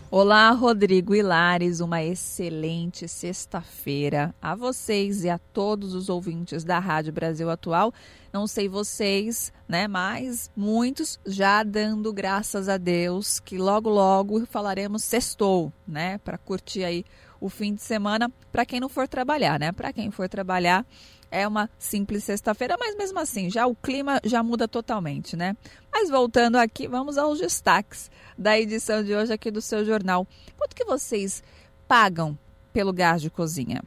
[0.09, 7.11] Olá, Rodrigo Hilares, uma excelente sexta-feira a vocês e a todos os ouvintes da Rádio
[7.11, 7.93] Brasil Atual.
[8.31, 15.03] Não sei vocês, né, mas muitos já dando graças a Deus que logo logo falaremos
[15.03, 17.03] sextou, né, para curtir aí
[17.41, 19.71] o fim de semana para quem não for trabalhar, né?
[19.71, 20.85] Para quem for trabalhar,
[21.31, 25.55] é uma simples sexta-feira, mas mesmo assim, já o clima já muda totalmente, né?
[25.91, 30.27] Mas voltando aqui, vamos aos destaques da edição de hoje aqui do seu jornal.
[30.57, 31.43] Quanto que vocês
[31.87, 32.37] pagam
[32.71, 33.83] pelo gás de cozinha?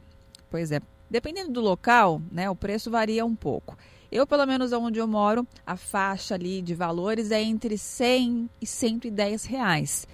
[0.49, 3.77] Pois é, dependendo do local, né, o preço varia um pouco.
[4.11, 8.67] Eu, pelo menos onde eu moro, a faixa ali de valores é entre 100 e
[8.67, 10.05] 110 reais.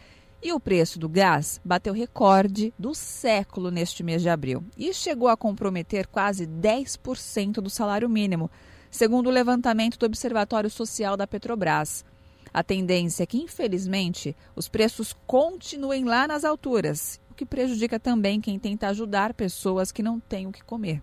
[0.41, 5.27] E o preço do gás bateu recorde do século neste mês de abril e chegou
[5.27, 8.49] a comprometer quase 10% do salário mínimo,
[8.91, 12.05] segundo o levantamento do Observatório Social da Petrobras.
[12.53, 18.39] A tendência é que, infelizmente, os preços continuem lá nas alturas, o que prejudica também
[18.39, 21.01] quem tenta ajudar pessoas que não têm o que comer.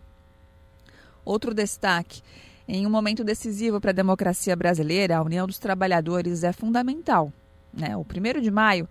[1.24, 2.22] Outro destaque:
[2.68, 7.32] em um momento decisivo para a democracia brasileira, a União dos Trabalhadores é fundamental.
[7.72, 7.96] Né?
[7.96, 8.88] O 1 de maio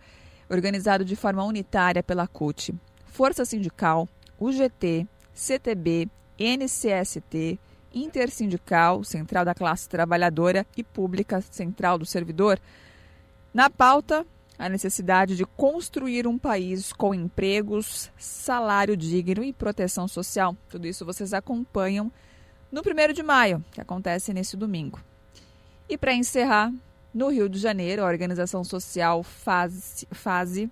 [0.54, 2.74] organizado de forma unitária pela CUT,
[3.08, 4.08] Força Sindical,
[4.40, 6.08] UGT, CTB,
[6.40, 7.60] NCST,
[7.94, 12.60] Intersindical, Central da Classe Trabalhadora e Pública Central do Servidor.
[13.54, 14.26] Na pauta,
[14.58, 20.56] a necessidade de construir um país com empregos, salário digno e proteção social.
[20.70, 22.12] Tudo isso vocês acompanham
[22.72, 25.00] no 1 de maio, que acontece nesse domingo.
[25.88, 26.72] E para encerrar,
[27.14, 30.70] no Rio de Janeiro, a organização social Fase, Fase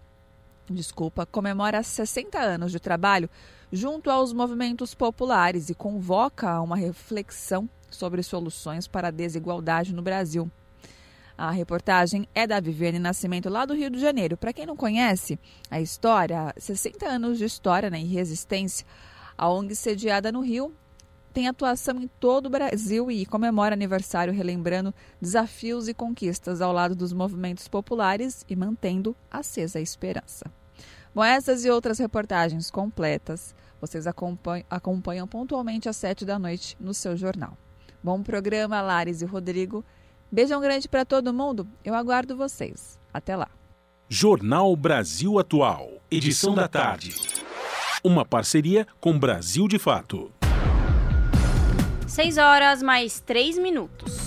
[0.70, 3.30] desculpa, comemora 60 anos de trabalho
[3.72, 10.02] junto aos movimentos populares e convoca a uma reflexão sobre soluções para a desigualdade no
[10.02, 10.50] Brasil.
[11.38, 14.38] A reportagem é da Viviane Nascimento, lá do Rio de Janeiro.
[14.38, 15.39] Para quem não conhece
[15.70, 18.86] a história, 60 anos de história né, e resistência,
[19.38, 20.72] a ONG sediada no Rio
[21.34, 26.96] tem atuação em todo o Brasil e comemora aniversário relembrando desafios e conquistas ao lado
[26.96, 30.46] dos movimentos populares e mantendo acesa a esperança.
[31.14, 36.94] Bom, essas e outras reportagens completas vocês acompanham, acompanham pontualmente às sete da noite no
[36.94, 37.58] seu jornal.
[38.04, 39.84] Bom programa, Lares e Rodrigo.
[40.32, 41.68] Beijão grande para todo mundo.
[41.84, 43.00] Eu aguardo vocês.
[43.14, 43.50] Até lá.
[44.08, 47.16] Jornal Brasil Atual, edição da tarde.
[48.04, 50.32] Uma parceria com Brasil de Fato.
[52.12, 54.18] 6 horas mais 3 minutos.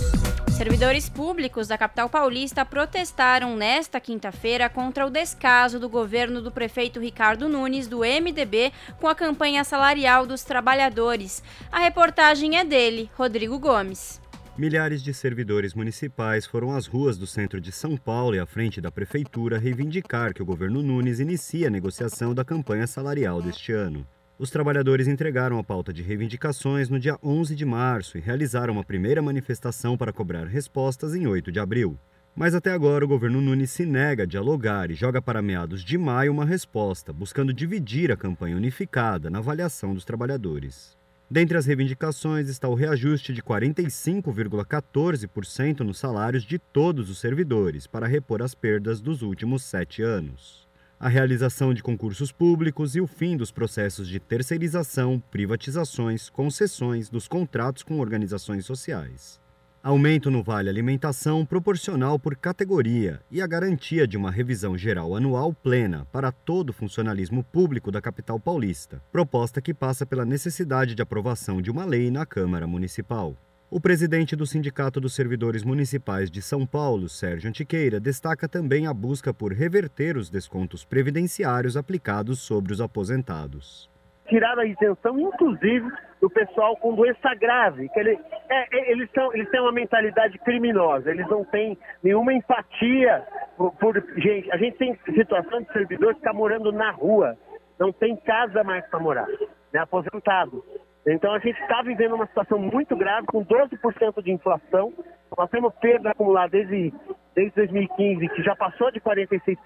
[0.57, 6.99] Servidores públicos da capital paulista protestaram nesta quinta-feira contra o descaso do governo do prefeito
[6.99, 11.43] Ricardo Nunes, do MDB, com a campanha salarial dos trabalhadores.
[11.71, 14.19] A reportagem é dele, Rodrigo Gomes.
[14.57, 18.81] Milhares de servidores municipais foram às ruas do centro de São Paulo e à frente
[18.81, 24.07] da prefeitura reivindicar que o governo Nunes inicie a negociação da campanha salarial deste ano.
[24.37, 28.83] Os trabalhadores entregaram a pauta de reivindicações no dia 11 de março e realizaram uma
[28.83, 31.97] primeira manifestação para cobrar respostas em 8 de abril.
[32.35, 35.97] Mas até agora o governo Nunes se nega a dialogar e joga para meados de
[35.97, 40.97] maio uma resposta, buscando dividir a campanha unificada na avaliação dos trabalhadores.
[41.31, 48.09] Dentre as reivindicações está o reajuste de 45,14% nos salários de todos os servidores para
[48.09, 50.64] repor as perdas dos últimos sete anos.
[50.99, 57.27] A realização de concursos públicos e o fim dos processos de terceirização, privatizações, concessões dos
[57.27, 59.41] contratos com organizações sociais.
[59.83, 65.53] Aumento no Vale Alimentação proporcional por categoria e a garantia de uma revisão geral anual
[65.53, 71.03] plena para todo o funcionalismo público da capital paulista, proposta que passa pela necessidade de
[71.03, 73.37] aprovação de uma lei na Câmara Municipal.
[73.75, 78.95] O presidente do Sindicato dos Servidores Municipais de São Paulo, Sérgio Antiqueira, destaca também a
[78.95, 83.91] busca por reverter os descontos previdenciários aplicados sobre os aposentados
[84.29, 85.87] tirar a isenção, inclusive,
[86.19, 87.91] do pessoal com doença grave.
[87.91, 88.19] Que ele,
[88.49, 93.23] é, é, eles, são, eles têm uma mentalidade criminosa, eles não têm nenhuma empatia
[93.57, 94.51] por, por gente.
[94.51, 97.37] A gente tem situação de servidor que está morando na rua,
[97.79, 99.29] não tem casa mais para morar,
[99.73, 100.65] né, aposentado.
[101.07, 104.93] Então a gente está vivendo uma situação muito grave, com 12% de inflação.
[105.37, 106.93] Nós temos perda acumulada desde,
[107.35, 109.59] desde 2015, que já passou de 46%.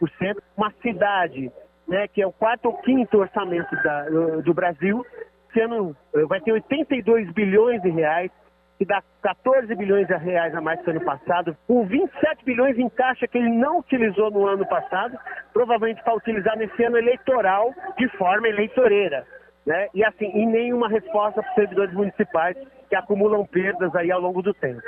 [0.57, 1.53] Uma cidade
[1.89, 4.05] né, que é o quarto ou quinto orçamento da,
[4.41, 5.05] do Brasil,
[5.55, 8.31] sendo, eh, vai ter 82 bilhões de reais,
[8.77, 12.89] que dá 14 bilhões de reais a mais que ano passado, com 27 bilhões em
[12.91, 15.19] caixa que ele não utilizou no ano passado,
[15.53, 19.27] provavelmente para utilizar nesse ano eleitoral de forma eleitoreira.
[19.69, 19.87] Né?
[19.95, 22.57] E assim, e nenhuma resposta para os servidores municipais
[22.89, 24.81] que acumulam perdas aí ao longo do tempo.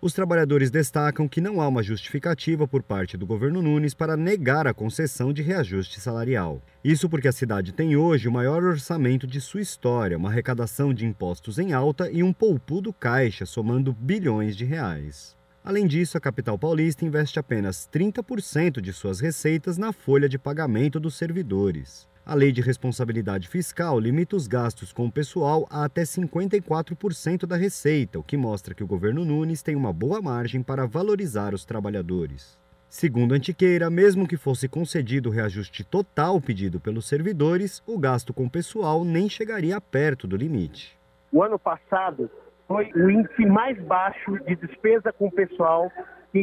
[0.00, 4.68] Os trabalhadores destacam que não há uma justificativa por parte do governo Nunes para negar
[4.68, 6.62] a concessão de reajuste salarial.
[6.84, 11.04] Isso porque a cidade tem hoje o maior orçamento de sua história, uma arrecadação de
[11.04, 15.36] impostos em alta e um poupudo caixa somando bilhões de reais.
[15.64, 21.00] Além disso, a capital paulista investe apenas 30% de suas receitas na folha de pagamento
[21.00, 22.06] dos servidores.
[22.28, 27.54] A lei de responsabilidade fiscal limita os gastos com o pessoal a até 54% da
[27.54, 31.64] receita, o que mostra que o governo Nunes tem uma boa margem para valorizar os
[31.64, 32.58] trabalhadores.
[32.88, 38.46] Segundo Antiqueira, mesmo que fosse concedido o reajuste total pedido pelos servidores, o gasto com
[38.46, 40.98] o pessoal nem chegaria perto do limite.
[41.30, 42.28] O ano passado
[42.66, 45.92] foi o índice mais baixo de despesa com o pessoal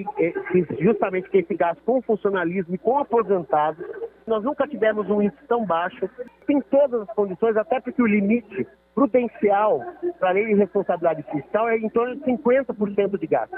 [0.01, 3.85] que, que justamente que esse gasto com funcionalismo e com aposentados,
[4.25, 6.09] nós nunca tivemos um índice tão baixo,
[6.47, 9.81] tem todas as condições, até porque o limite prudencial
[10.19, 13.55] para a lei de responsabilidade fiscal é em torno de 50% de gasto.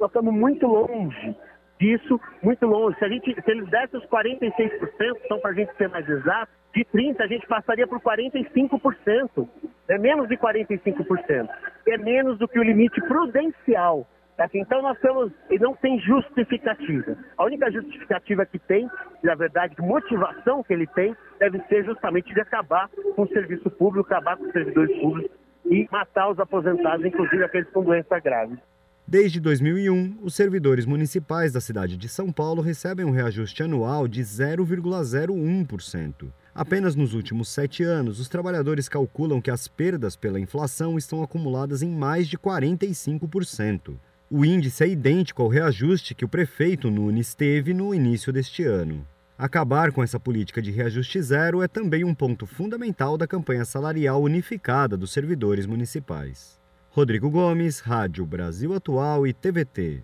[0.00, 1.36] Nós estamos muito longe
[1.78, 2.98] disso, muito longe.
[2.98, 4.90] Se, a gente, se eles dessem os 46%,
[5.24, 9.48] então para a gente ser mais exato, de 30% a gente passaria por 45%.
[9.88, 11.48] É menos de 45%.
[11.86, 14.06] É menos do que o limite prudencial
[14.54, 17.16] então nós temos, e não tem justificativa.
[17.36, 18.88] A única justificativa que tem,
[19.22, 24.06] na verdade, motivação que ele tem, deve ser justamente de acabar com o serviço público,
[24.06, 25.30] acabar com os servidores públicos
[25.66, 28.58] e matar os aposentados, inclusive aqueles com doença grave.
[29.06, 34.22] Desde 2001, os servidores municipais da cidade de São Paulo recebem um reajuste anual de
[34.22, 36.32] 0,01%.
[36.54, 41.82] Apenas nos últimos sete anos, os trabalhadores calculam que as perdas pela inflação estão acumuladas
[41.82, 43.96] em mais de 45%.
[44.34, 49.06] O índice é idêntico ao reajuste que o prefeito Nunes teve no início deste ano.
[49.36, 54.22] Acabar com essa política de reajuste zero é também um ponto fundamental da campanha salarial
[54.22, 56.58] unificada dos servidores municipais.
[56.88, 60.02] Rodrigo Gomes, Rádio Brasil Atual e TVT.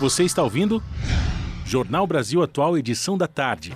[0.00, 0.82] Você está ouvindo?
[1.64, 3.72] Jornal Brasil Atual, edição da tarde.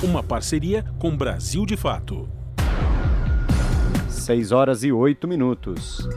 [0.00, 2.28] Uma parceria com Brasil de Fato.
[4.08, 6.08] 6 horas e 8 minutos.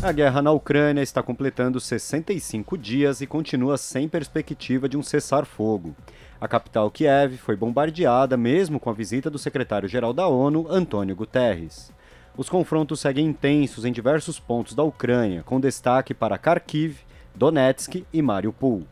[0.00, 5.94] A guerra na Ucrânia está completando 65 dias e continua sem perspectiva de um cessar-fogo.
[6.40, 11.90] A capital Kiev foi bombardeada mesmo com a visita do secretário-geral da ONU, Antônio Guterres.
[12.36, 16.98] Os confrontos seguem intensos em diversos pontos da Ucrânia, com destaque para Kharkiv,
[17.34, 18.84] Donetsk e Mariupol.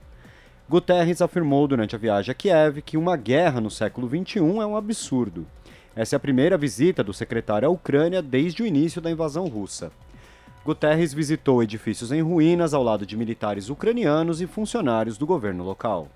[0.68, 4.76] Guterres afirmou durante a viagem a Kiev que uma guerra no século XXI é um
[4.76, 5.46] absurdo
[5.96, 9.90] essa é a primeira visita do secretário à Ucrânia desde o início da invasão russa.
[10.66, 16.08] Guterres visitou edifícios em ruínas ao lado de militares ucranianos e funcionários do governo local.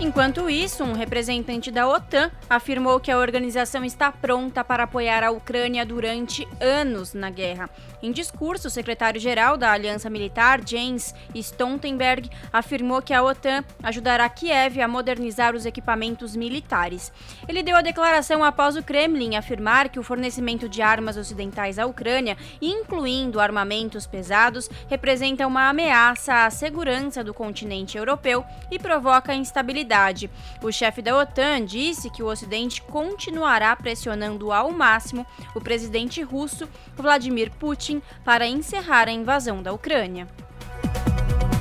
[0.00, 5.30] Enquanto isso, um representante da OTAN afirmou que a organização está pronta para apoiar a
[5.30, 7.70] Ucrânia durante anos na guerra.
[8.02, 14.80] Em discurso, o secretário-geral da Aliança Militar, Jens Stoltenberg, afirmou que a OTAN ajudará Kiev
[14.80, 17.12] a modernizar os equipamentos militares.
[17.48, 21.86] Ele deu a declaração após o Kremlin afirmar que o fornecimento de armas ocidentais à
[21.86, 30.30] Ucrânia, incluindo armamentos pesados, representa uma ameaça à segurança do continente europeu e provoca instabilidade.
[30.62, 36.68] O chefe da OTAN disse que o Ocidente continuará pressionando ao máximo o presidente russo
[36.96, 40.26] Vladimir Putin Putin para encerrar a invasão da Ucrânia.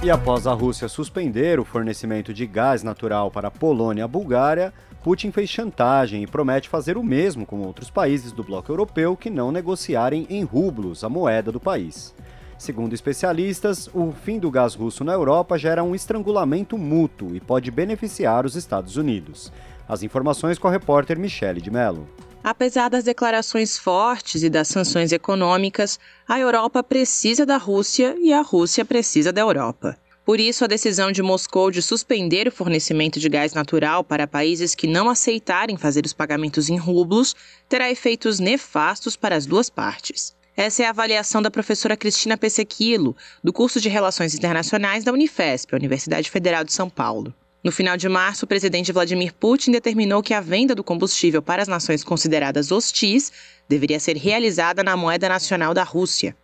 [0.02, 4.08] E após a Rússia suspender o fornecimento de gás natural para a Polônia e a
[4.08, 9.16] Bulgária, Putin fez chantagem e promete fazer o mesmo com outros países do bloco europeu
[9.16, 12.14] que não negociarem em rublos a moeda do país.
[12.58, 17.72] Segundo especialistas, o fim do gás russo na Europa gera um estrangulamento mútuo e pode
[17.72, 19.52] beneficiar os Estados Unidos.
[19.88, 22.08] As informações com a repórter Michele de Mello.
[22.44, 25.98] Apesar das declarações fortes e das sanções econômicas,
[26.28, 29.98] a Europa precisa da Rússia e a Rússia precisa da Europa.
[30.26, 34.76] Por isso, a decisão de Moscou de suspender o fornecimento de gás natural para países
[34.76, 37.34] que não aceitarem fazer os pagamentos em rublos
[37.70, 40.36] terá efeitos nefastos para as duas partes.
[40.56, 45.74] Essa é a avaliação da professora Cristina Pesequilo, do curso de Relações Internacionais da Unifesp,
[45.74, 47.34] Universidade Federal de São Paulo.
[47.64, 51.62] No final de março, o presidente Vladimir Putin determinou que a venda do combustível para
[51.62, 53.32] as nações consideradas hostis
[53.70, 56.36] deveria ser realizada na moeda nacional da Rússia.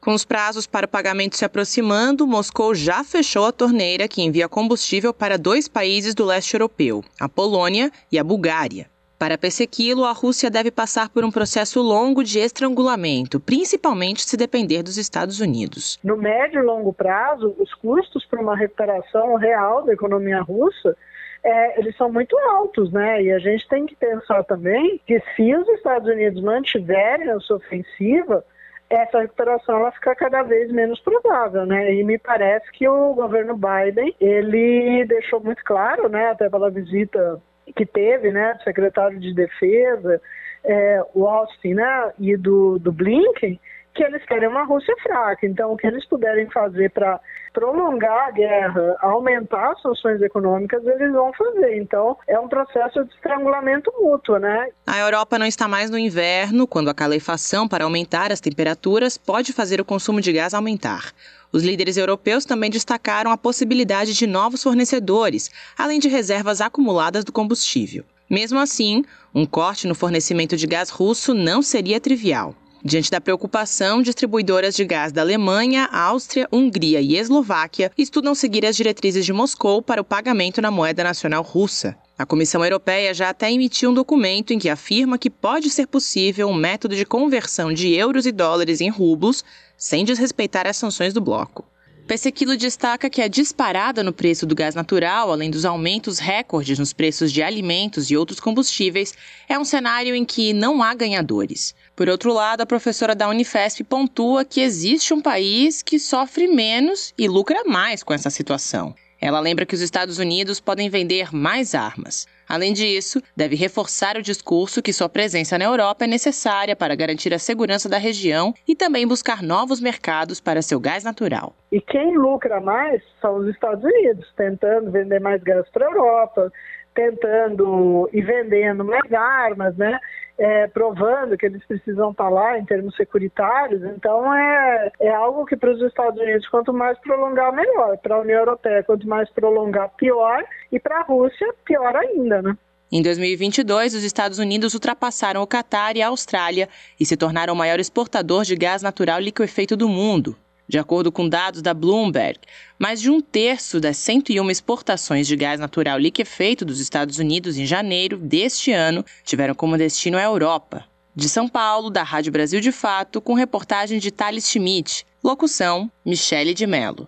[0.00, 4.48] Com os prazos para o pagamento se aproximando, Moscou já fechou a torneira que envia
[4.48, 8.90] combustível para dois países do leste europeu, a Polônia e a Bulgária.
[9.24, 14.82] Para perseguí-lo, a Rússia deve passar por um processo longo de estrangulamento, principalmente se depender
[14.82, 15.98] dos Estados Unidos.
[16.04, 20.94] No médio e longo prazo, os custos para uma recuperação real da economia russa
[21.42, 23.22] é, eles são muito altos, né?
[23.22, 27.56] E a gente tem que pensar também que se os Estados Unidos mantiverem a sua
[27.56, 28.44] ofensiva,
[28.90, 31.94] essa recuperação ela fica cada vez menos provável, né?
[31.94, 37.40] E me parece que o governo Biden ele deixou muito claro, né, até pela visita
[37.74, 40.20] que teve, né, do secretário de Defesa,
[40.64, 43.60] é, o Austin, né, e do, do Blinken,
[43.94, 45.46] que eles querem uma Rússia fraca.
[45.46, 47.20] Então, o que eles puderem fazer para
[47.52, 51.76] prolongar a guerra, aumentar as sanções econômicas, eles vão fazer.
[51.78, 54.68] Então, é um processo de estrangulamento mútuo, né?
[54.86, 59.52] A Europa não está mais no inverno, quando a calefação para aumentar as temperaturas pode
[59.52, 61.12] fazer o consumo de gás aumentar.
[61.52, 65.48] Os líderes europeus também destacaram a possibilidade de novos fornecedores,
[65.78, 68.04] além de reservas acumuladas do combustível.
[68.28, 72.54] Mesmo assim, um corte no fornecimento de gás russo não seria trivial.
[72.86, 78.76] Diante da preocupação, distribuidoras de gás da Alemanha, Áustria, Hungria e Eslováquia estudam seguir as
[78.76, 81.96] diretrizes de Moscou para o pagamento na moeda nacional russa.
[82.18, 86.46] A Comissão Europeia já até emitiu um documento em que afirma que pode ser possível
[86.46, 89.42] um método de conversão de euros e dólares em rublos
[89.78, 91.64] sem desrespeitar as sanções do bloco.
[92.06, 96.92] Pessequilo destaca que a disparada no preço do gás natural, além dos aumentos recordes nos
[96.92, 99.14] preços de alimentos e outros combustíveis,
[99.48, 101.74] é um cenário em que não há ganhadores.
[101.96, 107.14] Por outro lado, a professora da Unifesp pontua que existe um país que sofre menos
[107.16, 108.92] e lucra mais com essa situação.
[109.20, 112.26] Ela lembra que os Estados Unidos podem vender mais armas.
[112.48, 117.32] Além disso, deve reforçar o discurso que sua presença na Europa é necessária para garantir
[117.32, 121.54] a segurança da região e também buscar novos mercados para seu gás natural.
[121.70, 126.52] E quem lucra mais são os Estados Unidos, tentando vender mais gás para a Europa,
[126.94, 129.98] tentando e vendendo mais armas, né?
[130.38, 133.82] É, provando que eles precisam estar lá em termos securitários.
[133.84, 137.96] Então, é, é algo que para os Estados Unidos, quanto mais prolongar, melhor.
[137.98, 140.44] Para a União Europeia, quanto mais prolongar, pior.
[140.72, 142.56] E para a Rússia, pior ainda, né?
[142.92, 147.56] Em 2022, os Estados Unidos ultrapassaram o Catar e a Austrália e se tornaram o
[147.56, 150.36] maior exportador de gás natural liquefeito do mundo.
[150.66, 152.40] De acordo com dados da Bloomberg,
[152.78, 157.66] mais de um terço das 101 exportações de gás natural liquefeito dos Estados Unidos em
[157.66, 160.84] janeiro deste ano tiveram como destino a Europa.
[161.14, 165.06] De São Paulo, da Rádio Brasil de Fato, com reportagem de Thales Schmidt.
[165.22, 167.06] Locução: Michele de Mello.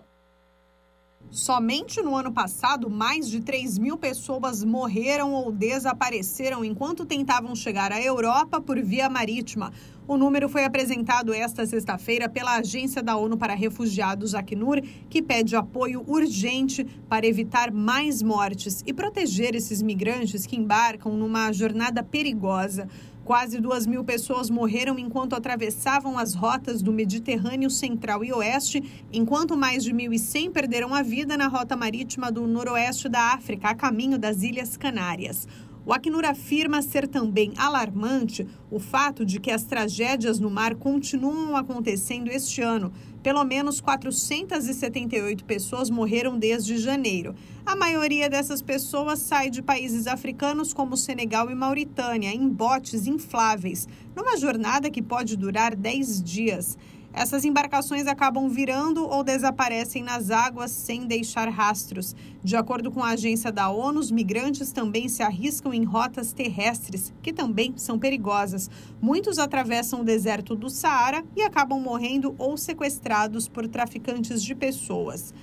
[1.29, 7.91] Somente no ano passado, mais de 3 mil pessoas morreram ou desapareceram enquanto tentavam chegar
[7.91, 9.73] à Europa por via marítima.
[10.07, 15.53] O número foi apresentado esta sexta-feira pela Agência da ONU para Refugiados, Acnur, que pede
[15.53, 22.87] apoio urgente para evitar mais mortes e proteger esses migrantes que embarcam numa jornada perigosa.
[23.25, 28.81] Quase duas mil pessoas morreram enquanto atravessavam as rotas do Mediterrâneo Central e Oeste,
[29.11, 33.75] enquanto mais de 1.100 perderam a vida na rota marítima do noroeste da África, a
[33.75, 35.45] caminho das Ilhas Canárias.
[35.87, 41.55] O Acnur afirma ser também alarmante o fato de que as tragédias no mar continuam
[41.55, 42.91] acontecendo este ano.
[43.23, 47.33] Pelo menos 478 pessoas morreram desde janeiro.
[47.65, 53.87] A maioria dessas pessoas sai de países africanos como Senegal e Mauritânia em botes infláveis,
[54.13, 56.77] numa jornada que pode durar 10 dias.
[57.17, 62.15] Essas embarcações acabam virando ou desaparecem nas águas sem deixar rastros.
[62.43, 67.11] De acordo com a agência da ONU, os migrantes também se arriscam em rotas terrestres,
[67.23, 68.69] que também são perigosas.
[69.01, 75.33] Muitos atravessam o deserto do Saara e acabam morrendo ou sequestrados por traficantes de pessoas.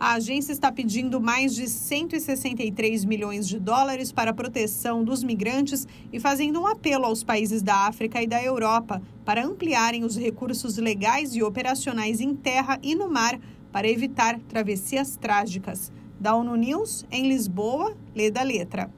[0.00, 5.86] A agência está pedindo mais de 163 milhões de dólares para a proteção dos migrantes
[6.10, 10.78] e fazendo um apelo aos países da África e da Europa para ampliarem os recursos
[10.78, 13.38] legais e operacionais em terra e no mar
[13.70, 15.92] para evitar travessias trágicas.
[16.18, 18.90] Da ONU News, em Lisboa, lê da letra.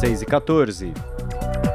[0.00, 0.92] 6 e 14.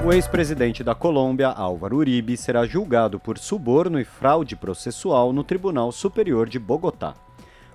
[0.05, 5.91] O ex-presidente da Colômbia, Álvaro Uribe, será julgado por suborno e fraude processual no Tribunal
[5.91, 7.15] Superior de Bogotá.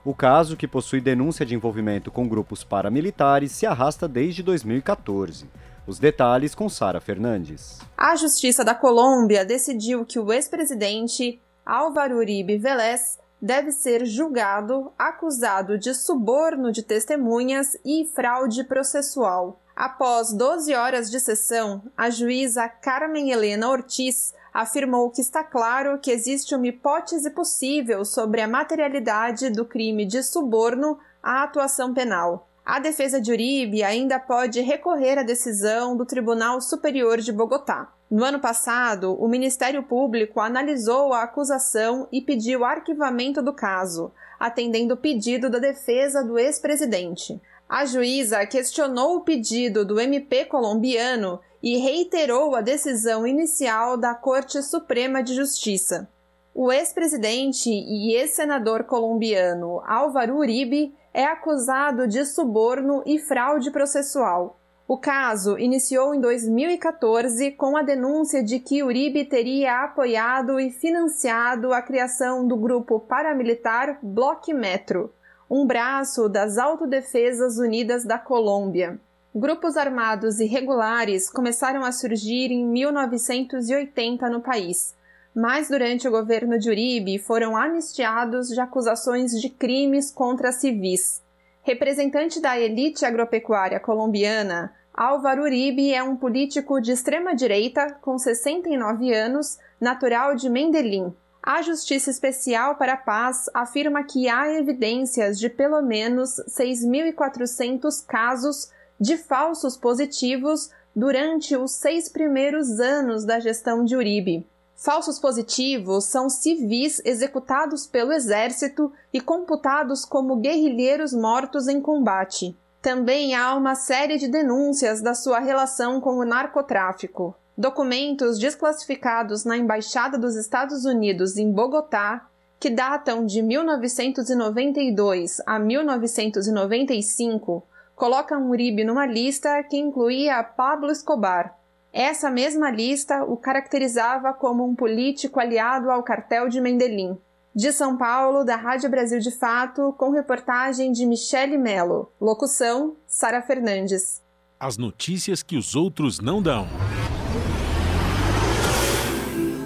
[0.05, 5.49] O caso, que possui denúncia de envolvimento com grupos paramilitares, se arrasta desde 2014.
[5.87, 7.79] Os detalhes com Sara Fernandes.
[7.97, 15.79] A Justiça da Colômbia decidiu que o ex-presidente Álvaro Uribe Vélez deve ser julgado acusado
[15.79, 19.61] de suborno de testemunhas e fraude processual.
[19.77, 26.13] Após 12 horas de sessão, a juíza Carmen Helena Ortiz afirmou que está claro que
[26.13, 32.49] existe uma hipótese possível sobre a materialidade do crime de suborno à atuação penal.
[32.65, 37.93] A defesa de Uribe ainda pode recorrer à decisão do Tribunal Superior de Bogotá.
[38.09, 44.95] No ano passado, o Ministério Público analisou a acusação e pediu arquivamento do caso, atendendo
[44.95, 47.41] o pedido da defesa do ex-presidente.
[47.69, 54.63] A juíza questionou o pedido do MP colombiano e reiterou a decisão inicial da Corte
[54.63, 56.07] Suprema de Justiça.
[56.55, 64.59] O ex-presidente e ex-senador colombiano Álvaro Uribe é acusado de suborno e fraude processual.
[64.87, 71.73] O caso iniciou em 2014 com a denúncia de que Uribe teria apoiado e financiado
[71.73, 75.15] a criação do grupo paramilitar Bloque Metro,
[75.49, 79.01] um braço das Autodefesas Unidas da Colômbia.
[79.37, 84.95] Grupos armados irregulares começaram a surgir em 1980 no país,
[85.35, 91.21] mas durante o governo de Uribe foram anistiados de acusações de crimes contra civis.
[91.65, 99.59] Representante da elite agropecuária colombiana, Álvaro Uribe é um político de extrema-direita com 69 anos,
[99.81, 101.13] natural de Mendelim.
[101.43, 108.73] A Justiça Especial para a Paz afirma que há evidências de pelo menos 6.400 casos
[109.01, 114.47] de falsos positivos durante os seis primeiros anos da gestão de Uribe.
[114.77, 122.57] Falsos positivos são civis executados pelo exército e computados como guerrilheiros mortos em combate.
[122.83, 127.35] Também há uma série de denúncias da sua relação com o narcotráfico.
[127.57, 132.29] Documentos desclassificados na Embaixada dos Estados Unidos em Bogotá,
[132.61, 137.63] que datam de 1992 a 1995,
[137.95, 141.57] colocam Uribe numa lista que incluía Pablo Escobar.
[141.93, 147.17] Essa mesma lista o caracterizava como um político aliado ao cartel de Mendelim.
[147.55, 152.11] De São Paulo, da Rádio Brasil de Fato, com reportagem de Michele Melo.
[152.21, 154.21] Locução: Sara Fernandes.
[154.59, 156.67] As notícias que os outros não dão.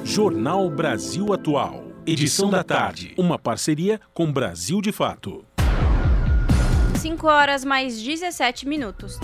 [0.04, 1.84] Jornal Brasil Atual.
[2.06, 3.14] Edição da tarde.
[3.16, 5.47] Uma parceria com Brasil de Fato.
[6.98, 9.20] 5 horas mais 17 minutos.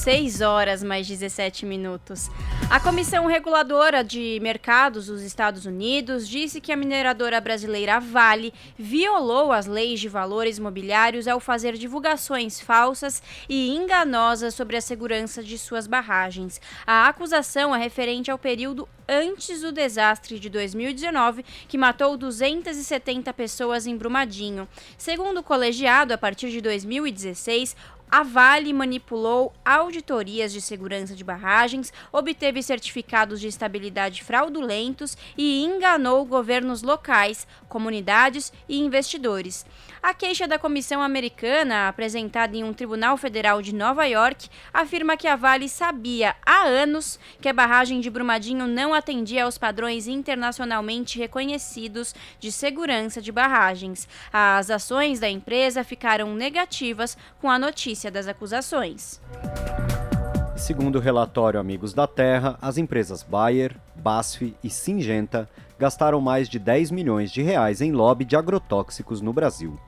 [0.00, 2.30] 6 horas mais 17 minutos.
[2.70, 9.52] A Comissão Reguladora de Mercados dos Estados Unidos disse que a mineradora brasileira Vale violou
[9.52, 15.58] as leis de valores mobiliários ao fazer divulgações falsas e enganosas sobre a segurança de
[15.58, 16.62] suas barragens.
[16.86, 23.86] A acusação é referente ao período antes do desastre de 2019, que matou 270 pessoas
[23.86, 24.68] em Brumadinho.
[24.96, 27.76] Segundo o colegiado, a partir de 2016,
[28.10, 36.24] a Vale manipulou auditorias de segurança de barragens, obteve certificados de estabilidade fraudulentos e enganou
[36.24, 39.64] governos locais, comunidades e investidores.
[40.02, 45.28] A queixa da comissão americana, apresentada em um tribunal federal de Nova York, afirma que
[45.28, 51.18] a Vale sabia há anos que a barragem de Brumadinho não atendia aos padrões internacionalmente
[51.18, 54.08] reconhecidos de segurança de barragens.
[54.32, 59.20] As ações da empresa ficaram negativas com a notícia das acusações.
[60.56, 65.48] Segundo o relatório Amigos da Terra, as empresas Bayer, BASF e Singenta
[65.78, 69.78] gastaram mais de 10 milhões de reais em lobby de agrotóxicos no Brasil.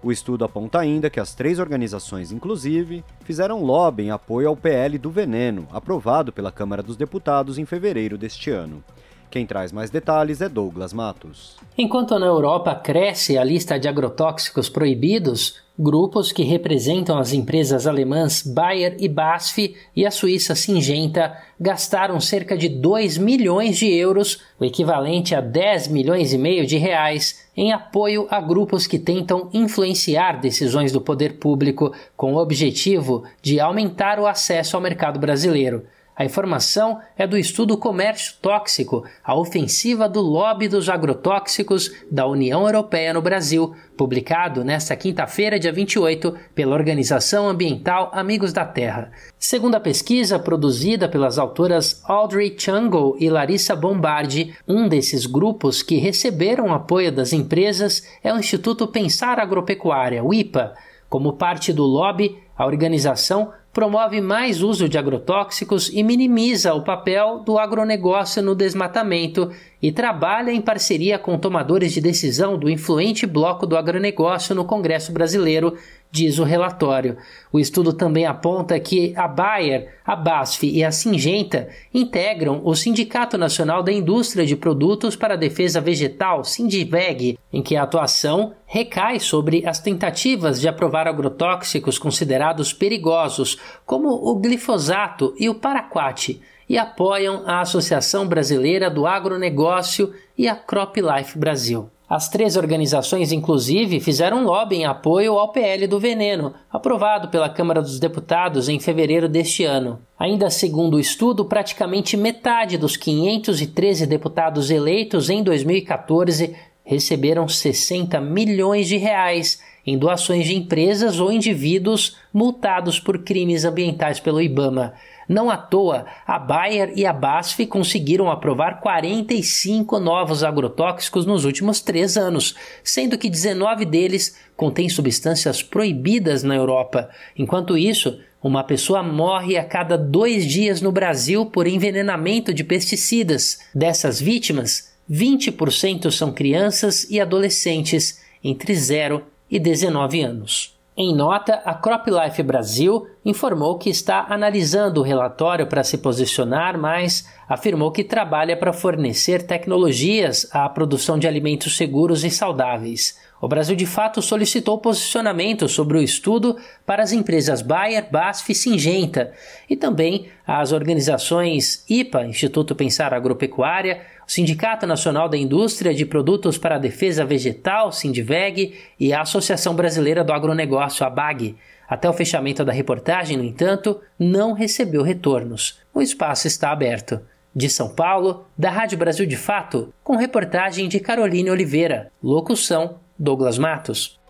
[0.00, 4.96] O estudo aponta ainda que as três organizações, inclusive, fizeram lobby em apoio ao PL
[4.96, 8.82] do veneno, aprovado pela Câmara dos Deputados em fevereiro deste ano.
[9.30, 11.56] Quem traz mais detalhes é Douglas Matos.
[11.76, 18.42] Enquanto na Europa cresce a lista de agrotóxicos proibidos, grupos que representam as empresas alemãs
[18.42, 24.64] Bayer e BASF e a suíça Singenta gastaram cerca de 2 milhões de euros, o
[24.64, 30.40] equivalente a 10 milhões e meio de reais, em apoio a grupos que tentam influenciar
[30.40, 35.84] decisões do poder público com o objetivo de aumentar o acesso ao mercado brasileiro.
[36.18, 42.66] A informação é do estudo Comércio Tóxico, a ofensiva do lobby dos agrotóxicos da União
[42.66, 49.12] Europeia no Brasil, publicado nesta quinta-feira, dia 28, pela organização ambiental Amigos da Terra.
[49.38, 55.98] Segundo a pesquisa produzida pelas autoras Audrey Chungo e Larissa Bombardi, um desses grupos que
[55.98, 60.74] receberam apoio das empresas é o Instituto Pensar Agropecuária, o IPA.
[61.08, 67.40] Como parte do lobby, a organização promove mais uso de agrotóxicos e minimiza o papel
[67.40, 69.50] do agronegócio no desmatamento
[69.80, 75.12] e trabalha em parceria com tomadores de decisão do influente bloco do agronegócio no Congresso
[75.12, 75.76] Brasileiro
[76.10, 77.16] diz o relatório.
[77.52, 83.36] O estudo também aponta que a Bayer, a BASF e a Singenta integram o Sindicato
[83.36, 89.20] Nacional da Indústria de Produtos para a Defesa Vegetal, Sindiveg, em que a atuação recai
[89.20, 96.76] sobre as tentativas de aprovar agrotóxicos considerados perigosos, como o glifosato e o paraquat, e
[96.76, 101.90] apoiam a Associação Brasileira do Agronegócio e a CropLife Brasil.
[102.08, 107.82] As três organizações, inclusive, fizeram lobby em apoio ao PL do veneno, aprovado pela Câmara
[107.82, 110.00] dos Deputados em fevereiro deste ano.
[110.18, 118.88] Ainda segundo o estudo, praticamente metade dos 513 deputados eleitos em 2014 receberam 60 milhões
[118.88, 124.94] de reais em doações de empresas ou indivíduos multados por crimes ambientais pelo IBAMA.
[125.28, 131.82] Não à toa, a Bayer e a BASF conseguiram aprovar 45 novos agrotóxicos nos últimos
[131.82, 137.10] três anos, sendo que 19 deles contêm substâncias proibidas na Europa.
[137.36, 143.58] Enquanto isso, uma pessoa morre a cada dois dias no Brasil por envenenamento de pesticidas.
[143.74, 150.78] Dessas vítimas, 20% são crianças e adolescentes entre 0 e 19 anos.
[151.00, 157.26] Em nota, a CropLife Brasil informou que está analisando o relatório para se posicionar, mas
[157.48, 163.18] afirmou que trabalha para fornecer tecnologias à produção de alimentos seguros e saudáveis.
[163.40, 168.54] O Brasil de fato solicitou posicionamento sobre o estudo para as empresas Bayer, BASF e
[168.54, 169.32] Singenta
[169.70, 176.58] e também às organizações IPA, Instituto Pensar Agropecuária, o Sindicato Nacional da Indústria de Produtos
[176.58, 181.56] para a Defesa Vegetal, Sindiveg, e a Associação Brasileira do Agronegócio, ABAG.
[181.88, 185.80] Até o fechamento da reportagem, no entanto, não recebeu retornos.
[185.94, 187.20] O espaço está aberto.
[187.54, 192.12] De São Paulo, da Rádio Brasil de Fato, com reportagem de Caroline Oliveira.
[192.22, 194.20] Locução: Douglas Matos.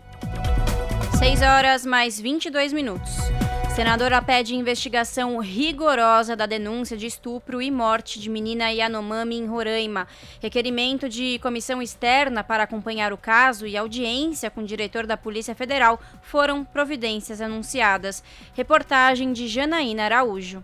[1.19, 3.17] 6 horas mais 22 minutos.
[3.75, 10.07] Senadora pede investigação rigorosa da denúncia de estupro e morte de menina Yanomami em Roraima.
[10.41, 15.55] Requerimento de comissão externa para acompanhar o caso e audiência com o diretor da Polícia
[15.55, 18.23] Federal foram providências anunciadas.
[18.53, 20.61] Reportagem de Janaína Araújo.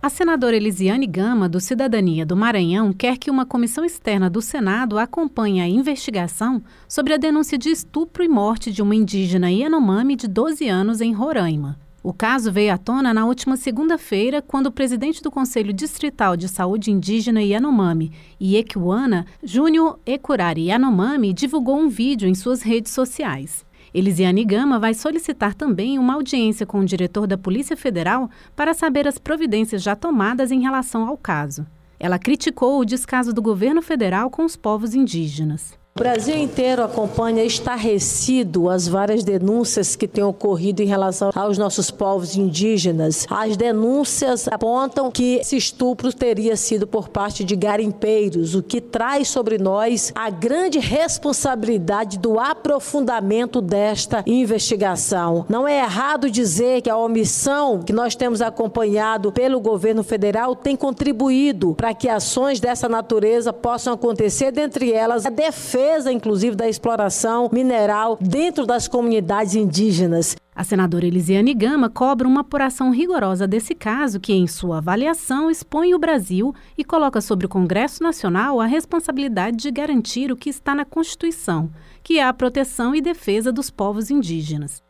[0.00, 4.98] A senadora Elisiane Gama, do Cidadania do Maranhão, quer que uma comissão externa do Senado
[4.98, 10.28] acompanhe a investigação sobre a denúncia de estupro e morte de uma indígena Yanomami de
[10.28, 11.85] 12 anos em Roraima.
[12.06, 16.46] O caso veio à tona na última segunda-feira, quando o presidente do Conselho Distrital de
[16.46, 23.66] Saúde Indígena Yanomami, Iequiwana, Júnior Ekurari Yanomami, divulgou um vídeo em suas redes sociais.
[23.92, 29.08] Elisiane Gama vai solicitar também uma audiência com o diretor da Polícia Federal para saber
[29.08, 31.66] as providências já tomadas em relação ao caso.
[31.98, 35.76] Ela criticou o descaso do governo federal com os povos indígenas.
[35.96, 41.90] O Brasil inteiro acompanha estarrecido as várias denúncias que têm ocorrido em relação aos nossos
[41.90, 43.26] povos indígenas.
[43.30, 49.28] As denúncias apontam que esse estupro teria sido por parte de garimpeiros, o que traz
[49.28, 55.46] sobre nós a grande responsabilidade do aprofundamento desta investigação.
[55.48, 60.76] Não é errado dizer que a omissão que nós temos acompanhado pelo governo federal tem
[60.76, 66.68] contribuído para que ações dessa natureza possam acontecer, dentre elas a defesa defesa, inclusive, da
[66.68, 70.34] exploração mineral dentro das comunidades indígenas.
[70.54, 75.94] A senadora Elisiane Gama cobra uma apuração rigorosa desse caso, que, em sua avaliação, expõe
[75.94, 80.74] o Brasil e coloca sobre o Congresso Nacional a responsabilidade de garantir o que está
[80.74, 81.70] na Constituição,
[82.02, 84.82] que é a proteção e defesa dos povos indígenas.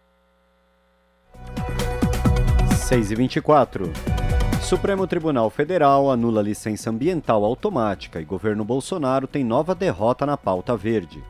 [2.89, 4.15] 6 e 24
[4.66, 10.76] Supremo Tribunal Federal anula licença ambiental automática e governo Bolsonaro tem nova derrota na pauta
[10.76, 11.22] verde.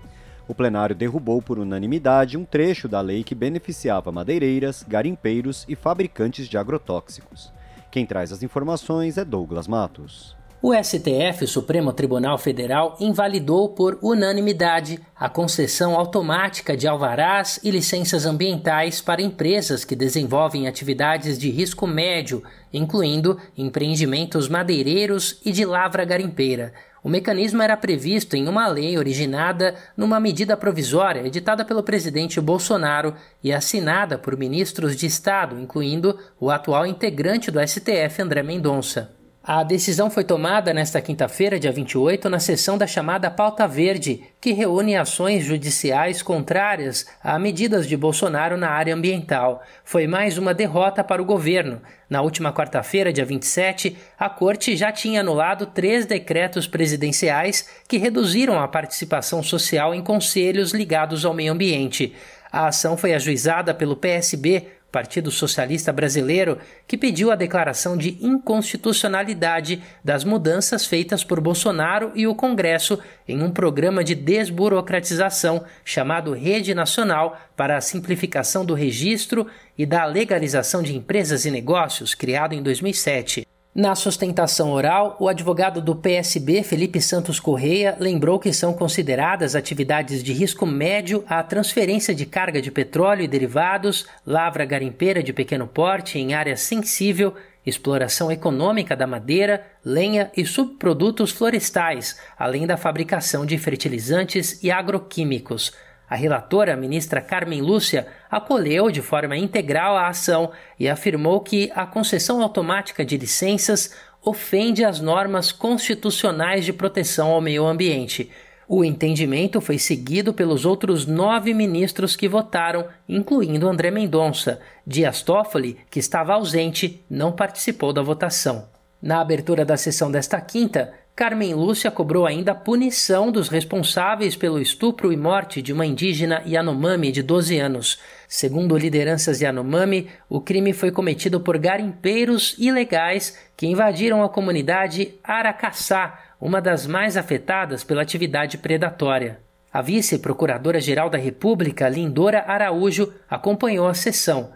[0.49, 6.49] O plenário derrubou por unanimidade um trecho da lei que beneficiava madeireiras, garimpeiros e fabricantes
[6.49, 7.53] de agrotóxicos.
[7.91, 10.36] Quem traz as informações é Douglas Matos.
[10.63, 17.71] O STF, o Supremo Tribunal Federal, invalidou por unanimidade a concessão automática de alvarás e
[17.71, 22.43] licenças ambientais para empresas que desenvolvem atividades de risco médio,
[22.73, 26.73] incluindo empreendimentos madeireiros e de lavra garimpeira.
[27.05, 33.15] O mecanismo era previsto em uma lei originada numa medida provisória editada pelo presidente Bolsonaro
[33.45, 39.16] e assinada por ministros de Estado, incluindo o atual integrante do STF, André Mendonça.
[39.49, 44.51] A decisão foi tomada nesta quinta-feira, dia 28, na sessão da chamada Pauta Verde, que
[44.51, 49.63] reúne ações judiciais contrárias a medidas de Bolsonaro na área ambiental.
[49.85, 51.81] Foi mais uma derrota para o governo.
[52.11, 58.59] Na última quarta-feira, dia 27, a Corte já tinha anulado três decretos presidenciais que reduziram
[58.59, 62.17] a participação social em conselhos ligados ao meio ambiente.
[62.51, 69.83] A ação foi ajuizada pelo PSB Partido Socialista Brasileiro, que pediu a declaração de inconstitucionalidade
[70.03, 72.99] das mudanças feitas por Bolsonaro e o Congresso
[73.29, 79.47] em um programa de desburocratização chamado Rede Nacional para a Simplificação do Registro
[79.77, 83.47] e da Legalização de Empresas e Negócios, criado em 2007.
[83.77, 90.23] Na sustentação oral, o advogado do PSB, Felipe Santos Correia, lembrou que são consideradas atividades
[90.23, 95.67] de risco médio a transferência de carga de petróleo e derivados, lavra garimpeira de pequeno
[95.67, 97.35] porte em área sensível,
[97.67, 105.75] exploração econômica da madeira, lenha e subprodutos florestais, além da fabricação de fertilizantes e agroquímicos.
[106.09, 111.71] A relatora, a ministra Carmen Lúcia, acolheu de forma integral a ação e afirmou que
[111.75, 113.93] a concessão automática de licenças
[114.25, 118.31] ofende as normas constitucionais de proteção ao meio ambiente.
[118.69, 124.61] O entendimento foi seguido pelos outros nove ministros que votaram, incluindo André Mendonça.
[124.85, 128.69] Dias Toffoli, que estava ausente, não participou da votação.
[129.01, 134.61] Na abertura da sessão desta quinta, Carmen Lúcia cobrou ainda a punição dos responsáveis pelo
[134.61, 137.99] estupro e morte de uma indígena Yanomami de 12 anos.
[138.29, 146.23] Segundo lideranças Yanomami, o crime foi cometido por garimpeiros ilegais que invadiram a comunidade Aracaçá,
[146.39, 149.41] uma das mais afetadas pela atividade predatória.
[149.73, 154.53] A vice-procuradora-geral da República, Lindora Araújo, acompanhou a sessão.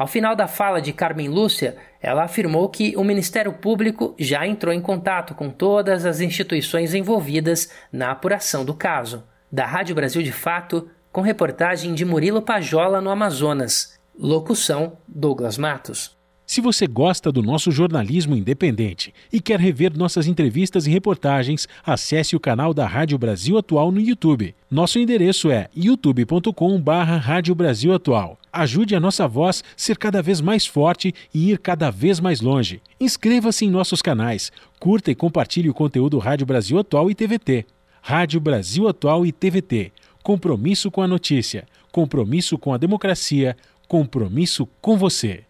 [0.00, 4.72] Ao final da fala de Carmen Lúcia, ela afirmou que o Ministério Público já entrou
[4.72, 9.22] em contato com todas as instituições envolvidas na apuração do caso.
[9.52, 14.00] Da Rádio Brasil de Fato, com reportagem de Murilo Pajola no Amazonas.
[14.18, 16.16] Locução: Douglas Matos.
[16.46, 22.34] Se você gosta do nosso jornalismo independente e quer rever nossas entrevistas e reportagens, acesse
[22.34, 24.54] o canal da Rádio Brasil Atual no YouTube.
[24.70, 28.39] Nosso endereço é youtube.com/barra Rádio Brasil Atual.
[28.52, 32.82] Ajude a nossa voz ser cada vez mais forte e ir cada vez mais longe.
[32.98, 37.64] Inscreva-se em nossos canais, curta e compartilhe o conteúdo Rádio Brasil Atual e TVT.
[38.02, 39.92] Rádio Brasil Atual e TVT.
[40.22, 43.56] Compromisso com a notícia, compromisso com a democracia,
[43.86, 45.44] compromisso com você.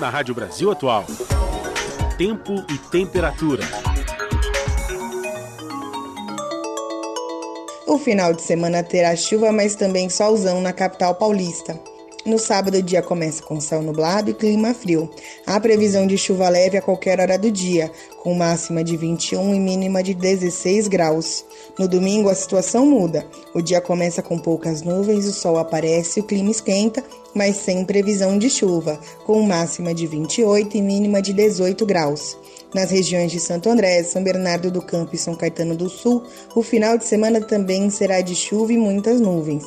[0.00, 1.04] Na Rádio Brasil Atual.
[2.16, 3.64] Tempo e temperatura.
[7.86, 11.78] O final de semana terá chuva, mas também solzão na capital paulista.
[12.28, 15.08] No sábado, o dia começa com céu nublado e clima frio.
[15.46, 17.90] Há previsão de chuva leve a qualquer hora do dia,
[18.22, 21.42] com máxima de 21 e mínima de 16 graus.
[21.78, 23.24] No domingo, a situação muda.
[23.54, 27.02] O dia começa com poucas nuvens, o sol aparece, o clima esquenta,
[27.34, 32.36] mas sem previsão de chuva, com máxima de 28 e mínima de 18 graus.
[32.74, 36.22] Nas regiões de Santo André, São Bernardo do Campo e São Caetano do Sul,
[36.54, 39.64] o final de semana também será de chuva e muitas nuvens.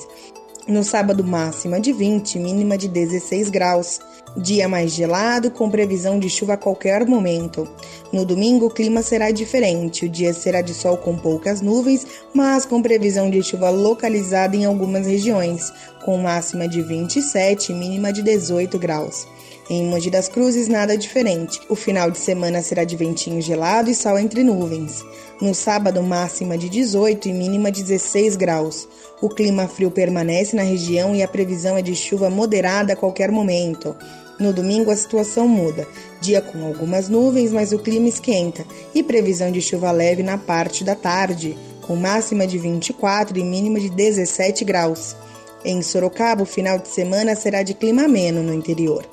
[0.68, 4.00] No sábado, máxima de 20, mínima de 16 graus.
[4.38, 7.68] Dia mais gelado, com previsão de chuva a qualquer momento.
[8.14, 10.06] No domingo, o clima será diferente.
[10.06, 14.64] O dia será de sol com poucas nuvens, mas com previsão de chuva localizada em
[14.64, 15.74] algumas regiões,
[16.06, 19.28] com máxima de 27 e mínima de 18 graus.
[19.68, 21.60] Em Mogi das Cruzes, nada diferente.
[21.70, 25.04] O final de semana será de ventinho gelado e sol entre nuvens.
[25.42, 28.88] No sábado, máxima de 18 e mínima de 16 graus.
[29.22, 33.32] O clima frio permanece na região e a previsão é de chuva moderada a qualquer
[33.32, 33.96] momento.
[34.40, 35.88] No domingo, a situação muda.
[36.20, 38.66] Dia com algumas nuvens, mas o clima esquenta
[38.96, 43.80] e previsão de chuva leve na parte da tarde, com máxima de 24 e mínima
[43.80, 45.16] de 17 graus.
[45.64, 49.06] Em Sorocaba, o final de semana será de clima ameno no interior.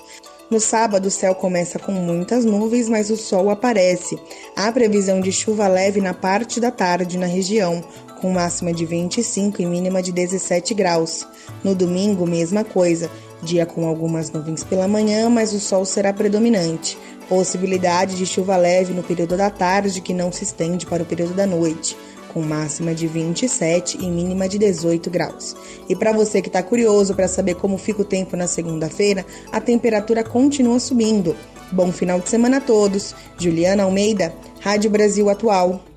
[0.50, 4.18] No sábado, o céu começa com muitas nuvens, mas o sol aparece.
[4.56, 7.84] Há previsão de chuva leve na parte da tarde na região,
[8.18, 11.26] com máxima de 25 e mínima de 17 graus.
[11.64, 13.10] No domingo, mesma coisa.
[13.42, 16.98] Dia com algumas nuvens pela manhã, mas o sol será predominante.
[17.28, 21.34] Possibilidade de chuva leve no período da tarde que não se estende para o período
[21.34, 21.96] da noite
[22.32, 25.56] com máxima de 27 e mínima de 18 graus.
[25.88, 29.60] E para você que está curioso para saber como fica o tempo na segunda-feira, a
[29.60, 31.34] temperatura continua subindo.
[31.72, 33.14] Bom final de semana a todos.
[33.38, 35.87] Juliana Almeida, Rádio Brasil Atual.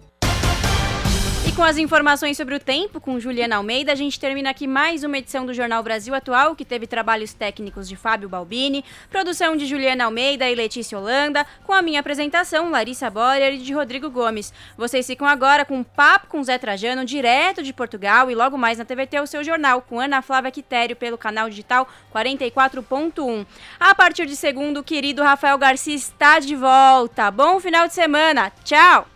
[1.62, 5.20] Com as informações sobre o tempo, com Juliana Almeida, a gente termina aqui mais uma
[5.20, 10.06] edição do Jornal Brasil Atual, que teve trabalhos técnicos de Fábio Balbini, produção de Juliana
[10.06, 14.52] Almeida e Letícia Holanda, com a minha apresentação, Larissa Borer e de Rodrigo Gomes.
[14.76, 18.80] Vocês ficam agora com um papo com Zé Trajano, direto de Portugal, e logo mais
[18.80, 23.46] na TVT o seu jornal, com Ana Flávia Quitério, pelo canal digital 44.1.
[23.80, 27.30] A partir de segundo, o querido Rafael Garcia está de volta.
[27.30, 28.52] Bom final de semana.
[28.64, 29.08] Tchau!